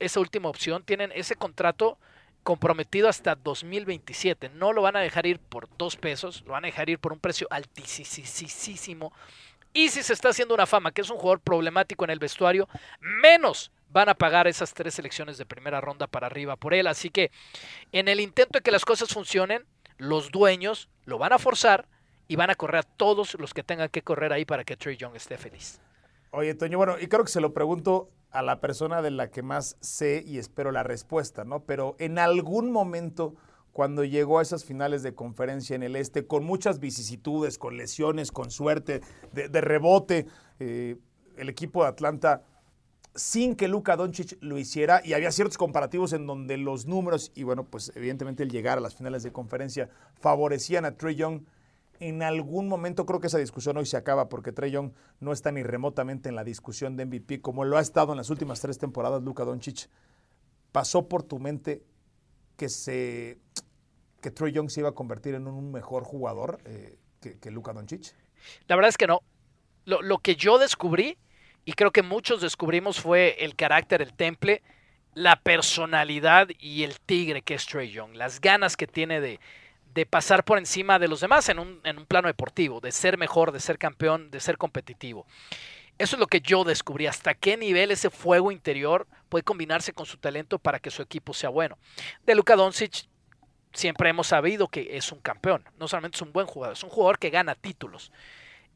esa 0.00 0.20
última 0.20 0.48
opción, 0.48 0.82
tienen 0.82 1.12
ese 1.14 1.36
contrato 1.36 1.98
comprometido 2.46 3.08
hasta 3.08 3.34
2027. 3.34 4.50
No 4.50 4.72
lo 4.72 4.80
van 4.80 4.94
a 4.94 5.00
dejar 5.00 5.26
ir 5.26 5.40
por 5.40 5.68
dos 5.76 5.96
pesos, 5.96 6.44
lo 6.46 6.52
van 6.52 6.64
a 6.64 6.68
dejar 6.68 6.88
ir 6.88 7.00
por 7.00 7.12
un 7.12 7.18
precio 7.18 7.48
altísimo. 7.50 9.12
Y 9.74 9.88
si 9.88 10.04
se 10.04 10.12
está 10.12 10.28
haciendo 10.28 10.54
una 10.54 10.64
fama, 10.64 10.92
que 10.92 11.00
es 11.00 11.10
un 11.10 11.18
jugador 11.18 11.40
problemático 11.40 12.04
en 12.04 12.10
el 12.10 12.20
vestuario, 12.20 12.68
menos 13.00 13.72
van 13.90 14.08
a 14.08 14.14
pagar 14.14 14.46
esas 14.46 14.72
tres 14.72 14.94
selecciones 14.94 15.38
de 15.38 15.44
primera 15.44 15.80
ronda 15.80 16.06
para 16.06 16.28
arriba 16.28 16.54
por 16.54 16.72
él. 16.72 16.86
Así 16.86 17.10
que 17.10 17.32
en 17.90 18.06
el 18.06 18.20
intento 18.20 18.58
de 18.58 18.62
que 18.62 18.70
las 18.70 18.84
cosas 18.84 19.12
funcionen, 19.12 19.66
los 19.98 20.30
dueños 20.30 20.88
lo 21.04 21.18
van 21.18 21.32
a 21.32 21.40
forzar 21.40 21.88
y 22.28 22.36
van 22.36 22.50
a 22.50 22.54
correr 22.54 22.78
a 22.78 22.82
todos 22.84 23.34
los 23.40 23.54
que 23.54 23.64
tengan 23.64 23.88
que 23.88 24.02
correr 24.02 24.32
ahí 24.32 24.44
para 24.44 24.62
que 24.62 24.76
Trey 24.76 24.96
Young 24.96 25.16
esté 25.16 25.36
feliz. 25.36 25.80
Oye, 26.30 26.54
Toño, 26.54 26.78
bueno, 26.78 26.96
y 27.00 27.08
creo 27.08 27.24
que 27.24 27.30
se 27.32 27.40
lo 27.40 27.52
pregunto 27.52 28.08
a 28.30 28.42
la 28.42 28.60
persona 28.60 29.02
de 29.02 29.10
la 29.10 29.30
que 29.30 29.42
más 29.42 29.76
sé 29.80 30.22
y 30.26 30.38
espero 30.38 30.72
la 30.72 30.82
respuesta, 30.82 31.44
¿no? 31.44 31.60
Pero 31.64 31.96
en 31.98 32.18
algún 32.18 32.70
momento, 32.70 33.34
cuando 33.72 34.04
llegó 34.04 34.38
a 34.38 34.42
esas 34.42 34.64
finales 34.64 35.02
de 35.02 35.14
conferencia 35.14 35.76
en 35.76 35.82
el 35.82 35.96
este, 35.96 36.26
con 36.26 36.44
muchas 36.44 36.80
vicisitudes, 36.80 37.58
con 37.58 37.76
lesiones, 37.76 38.32
con 38.32 38.50
suerte, 38.50 39.00
de, 39.32 39.60
rebote, 39.60 40.26
eh, 40.60 40.96
el 41.36 41.48
equipo 41.48 41.82
de 41.82 41.88
Atlanta, 41.88 42.42
sin 43.14 43.56
que 43.56 43.68
Luka 43.68 43.96
Doncic 43.96 44.36
lo 44.40 44.58
hiciera, 44.58 45.00
y 45.04 45.14
había 45.14 45.32
ciertos 45.32 45.56
comparativos 45.56 46.12
en 46.12 46.26
donde 46.26 46.58
los 46.58 46.86
números, 46.86 47.32
y 47.34 47.42
bueno, 47.42 47.64
pues 47.64 47.90
evidentemente 47.94 48.42
el 48.42 48.50
llegar 48.50 48.78
a 48.78 48.80
las 48.80 48.94
finales 48.94 49.22
de 49.22 49.32
conferencia, 49.32 49.88
favorecían 50.20 50.84
a 50.84 50.96
Trey 50.96 51.14
Young 51.14 51.42
en 52.00 52.22
algún 52.22 52.68
momento 52.68 53.06
creo 53.06 53.20
que 53.20 53.26
esa 53.26 53.38
discusión 53.38 53.76
hoy 53.76 53.86
se 53.86 53.96
acaba 53.96 54.28
porque 54.28 54.52
Trey 54.52 54.70
Young 54.70 54.92
no 55.20 55.32
está 55.32 55.52
ni 55.52 55.62
remotamente 55.62 56.28
en 56.28 56.34
la 56.34 56.44
discusión 56.44 56.96
de 56.96 57.06
MVP 57.06 57.40
como 57.40 57.64
lo 57.64 57.78
ha 57.78 57.80
estado 57.80 58.12
en 58.12 58.18
las 58.18 58.30
últimas 58.30 58.60
tres 58.60 58.78
temporadas 58.78 59.22
Luka 59.22 59.44
Doncic. 59.44 59.88
¿Pasó 60.72 61.08
por 61.08 61.22
tu 61.22 61.38
mente 61.38 61.82
que 62.56 62.68
se 62.68 63.38
que 64.20 64.30
Trey 64.30 64.52
Young 64.52 64.70
se 64.70 64.80
iba 64.80 64.88
a 64.88 64.92
convertir 64.92 65.34
en 65.34 65.46
un 65.46 65.70
mejor 65.70 66.04
jugador 66.04 66.58
eh, 66.64 66.98
que, 67.20 67.38
que 67.38 67.50
Luka 67.50 67.72
Doncic? 67.72 68.14
La 68.66 68.76
verdad 68.76 68.88
es 68.88 68.96
que 68.96 69.06
no. 69.06 69.20
Lo, 69.84 70.02
lo 70.02 70.18
que 70.18 70.36
yo 70.36 70.58
descubrí, 70.58 71.16
y 71.64 71.72
creo 71.74 71.92
que 71.92 72.02
muchos 72.02 72.40
descubrimos, 72.40 73.00
fue 73.00 73.36
el 73.44 73.54
carácter, 73.54 74.02
el 74.02 74.14
temple, 74.14 74.62
la 75.14 75.36
personalidad 75.36 76.48
y 76.58 76.82
el 76.82 77.00
tigre 77.00 77.42
que 77.42 77.54
es 77.54 77.66
Trey 77.66 77.90
Young, 77.90 78.14
las 78.14 78.40
ganas 78.40 78.76
que 78.76 78.86
tiene 78.86 79.20
de, 79.20 79.40
de 79.96 80.04
pasar 80.04 80.44
por 80.44 80.58
encima 80.58 80.98
de 80.98 81.08
los 81.08 81.22
demás 81.22 81.48
en 81.48 81.58
un, 81.58 81.80
en 81.82 81.96
un 81.96 82.04
plano 82.04 82.28
deportivo, 82.28 82.80
de 82.80 82.92
ser 82.92 83.16
mejor, 83.16 83.50
de 83.50 83.60
ser 83.60 83.78
campeón, 83.78 84.30
de 84.30 84.40
ser 84.40 84.58
competitivo. 84.58 85.26
Eso 85.96 86.16
es 86.16 86.20
lo 86.20 86.26
que 86.26 86.42
yo 86.42 86.64
descubrí, 86.64 87.06
hasta 87.06 87.32
qué 87.32 87.56
nivel 87.56 87.90
ese 87.90 88.10
fuego 88.10 88.52
interior 88.52 89.06
puede 89.30 89.42
combinarse 89.42 89.94
con 89.94 90.04
su 90.04 90.18
talento 90.18 90.58
para 90.58 90.80
que 90.80 90.90
su 90.90 91.00
equipo 91.00 91.32
sea 91.32 91.48
bueno. 91.48 91.78
De 92.26 92.34
Luka 92.34 92.56
Doncic 92.56 93.08
siempre 93.72 94.10
hemos 94.10 94.26
sabido 94.26 94.68
que 94.68 94.98
es 94.98 95.10
un 95.12 95.20
campeón, 95.20 95.64
no 95.78 95.88
solamente 95.88 96.16
es 96.16 96.22
un 96.22 96.32
buen 96.34 96.46
jugador, 96.46 96.74
es 96.74 96.84
un 96.84 96.90
jugador 96.90 97.18
que 97.18 97.30
gana 97.30 97.54
títulos. 97.54 98.12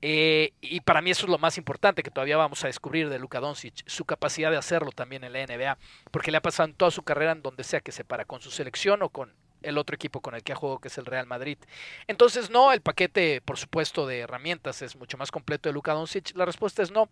Eh, 0.00 0.54
y 0.62 0.80
para 0.80 1.02
mí 1.02 1.10
eso 1.10 1.26
es 1.26 1.30
lo 1.30 1.36
más 1.36 1.58
importante 1.58 2.02
que 2.02 2.10
todavía 2.10 2.38
vamos 2.38 2.64
a 2.64 2.68
descubrir 2.68 3.10
de 3.10 3.18
Luka 3.18 3.40
Doncic, 3.40 3.86
su 3.86 4.06
capacidad 4.06 4.50
de 4.50 4.56
hacerlo 4.56 4.90
también 4.90 5.22
en 5.22 5.34
la 5.34 5.44
NBA, 5.44 5.76
porque 6.10 6.30
le 6.30 6.38
ha 6.38 6.40
pasado 6.40 6.70
en 6.70 6.74
toda 6.74 6.90
su 6.90 7.02
carrera 7.02 7.32
en 7.32 7.42
donde 7.42 7.62
sea 7.62 7.82
que 7.82 7.92
se 7.92 8.04
para, 8.04 8.24
con 8.24 8.40
su 8.40 8.50
selección 8.50 9.02
o 9.02 9.10
con 9.10 9.34
el 9.62 9.78
otro 9.78 9.94
equipo 9.94 10.20
con 10.20 10.34
el 10.34 10.42
que 10.42 10.52
ha 10.52 10.56
jugado, 10.56 10.78
que 10.78 10.88
es 10.88 10.98
el 10.98 11.06
Real 11.06 11.26
Madrid. 11.26 11.58
Entonces, 12.06 12.50
no, 12.50 12.72
el 12.72 12.80
paquete, 12.80 13.40
por 13.40 13.58
supuesto, 13.58 14.06
de 14.06 14.20
herramientas 14.20 14.82
es 14.82 14.96
mucho 14.96 15.18
más 15.18 15.30
completo 15.30 15.68
de 15.68 15.72
Luka 15.72 15.92
Doncic. 15.92 16.36
La 16.36 16.44
respuesta 16.44 16.82
es 16.82 16.90
no. 16.90 17.08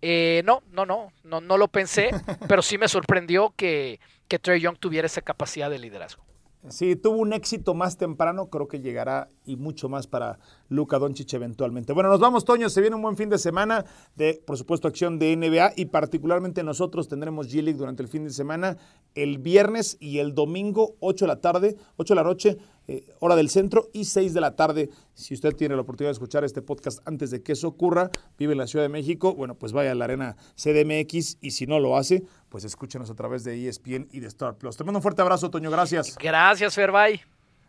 Eh, 0.00 0.42
no, 0.44 0.62
no, 0.70 0.86
no, 0.86 1.12
no, 1.24 1.40
no 1.40 1.56
lo 1.56 1.68
pensé, 1.68 2.10
pero 2.48 2.62
sí 2.62 2.78
me 2.78 2.88
sorprendió 2.88 3.52
que, 3.56 4.00
que 4.28 4.38
Trey 4.38 4.60
Young 4.60 4.78
tuviera 4.78 5.06
esa 5.06 5.22
capacidad 5.22 5.70
de 5.70 5.78
liderazgo. 5.78 6.27
Sí, 6.70 6.96
tuvo 6.96 7.18
un 7.18 7.32
éxito 7.32 7.74
más 7.74 7.96
temprano, 7.96 8.50
creo 8.50 8.68
que 8.68 8.80
llegará 8.80 9.28
y 9.44 9.56
mucho 9.56 9.88
más 9.88 10.06
para 10.06 10.38
Luca 10.68 10.98
Doncic 10.98 11.32
eventualmente. 11.32 11.92
Bueno, 11.92 12.10
nos 12.10 12.20
vamos, 12.20 12.44
Toño, 12.44 12.68
se 12.68 12.80
viene 12.80 12.96
un 12.96 13.02
buen 13.02 13.16
fin 13.16 13.28
de 13.28 13.38
semana 13.38 13.84
de, 14.16 14.42
por 14.46 14.56
supuesto, 14.56 14.88
acción 14.88 15.18
de 15.18 15.36
NBA 15.36 15.72
y 15.76 15.86
particularmente 15.86 16.62
nosotros 16.62 17.08
tendremos 17.08 17.48
G-League 17.48 17.78
durante 17.78 18.02
el 18.02 18.08
fin 18.08 18.24
de 18.24 18.30
semana 18.30 18.76
el 19.14 19.38
viernes 19.38 19.96
y 20.00 20.18
el 20.18 20.34
domingo, 20.34 20.96
8 21.00 21.24
de 21.24 21.28
la 21.28 21.40
tarde, 21.40 21.76
8 21.96 22.14
de 22.14 22.16
la 22.16 22.24
noche, 22.24 22.58
eh, 22.88 23.04
hora 23.20 23.36
del 23.36 23.50
centro 23.50 23.90
y 23.92 24.06
6 24.06 24.32
de 24.32 24.40
la 24.40 24.56
tarde. 24.56 24.88
Si 25.12 25.34
usted 25.34 25.54
tiene 25.54 25.74
la 25.76 25.82
oportunidad 25.82 26.08
de 26.08 26.14
escuchar 26.14 26.42
este 26.42 26.62
podcast 26.62 27.06
antes 27.06 27.30
de 27.30 27.42
que 27.42 27.52
eso 27.52 27.68
ocurra, 27.68 28.10
vive 28.38 28.52
en 28.52 28.58
la 28.58 28.66
Ciudad 28.66 28.86
de 28.86 28.88
México, 28.88 29.34
bueno, 29.34 29.54
pues 29.54 29.72
vaya 29.72 29.92
a 29.92 29.94
la 29.94 30.06
arena 30.06 30.36
CDMX 30.56 31.36
y 31.42 31.50
si 31.50 31.66
no 31.66 31.80
lo 31.80 31.98
hace, 31.98 32.24
pues 32.48 32.64
escúchenos 32.64 33.10
a 33.10 33.14
través 33.14 33.44
de 33.44 33.68
ESPN 33.68 34.08
y 34.10 34.20
de 34.20 34.26
Star 34.28 34.56
Plus. 34.56 34.76
Te 34.76 34.84
mando 34.84 34.98
un 34.98 35.02
fuerte 35.02 35.20
abrazo, 35.20 35.50
Toño, 35.50 35.70
gracias. 35.70 36.16
Gracias, 36.18 36.74
Ferbay. 36.74 37.20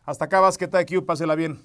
Hasta 0.05 0.25
acá, 0.25 0.39
Basket 0.39 0.69
IQ, 0.73 1.05
pásela 1.05 1.36
bien. 1.36 1.60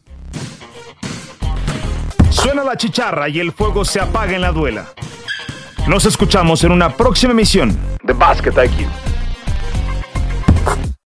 Suena 2.31 2.65
la 2.65 2.77
chicharra 2.77 3.29
y 3.29 3.39
el 3.39 3.53
fuego 3.53 3.85
se 3.85 4.01
apaga 4.01 4.35
en 4.35 4.41
la 4.41 4.51
duela. 4.51 4.93
Nos 5.89 6.07
escuchamos 6.07 6.65
en 6.65 6.73
una 6.73 6.97
próxima 6.97 7.33
emisión 7.33 7.79
de 8.03 8.13
Basket 8.13 8.51
IQ. 8.51 9.14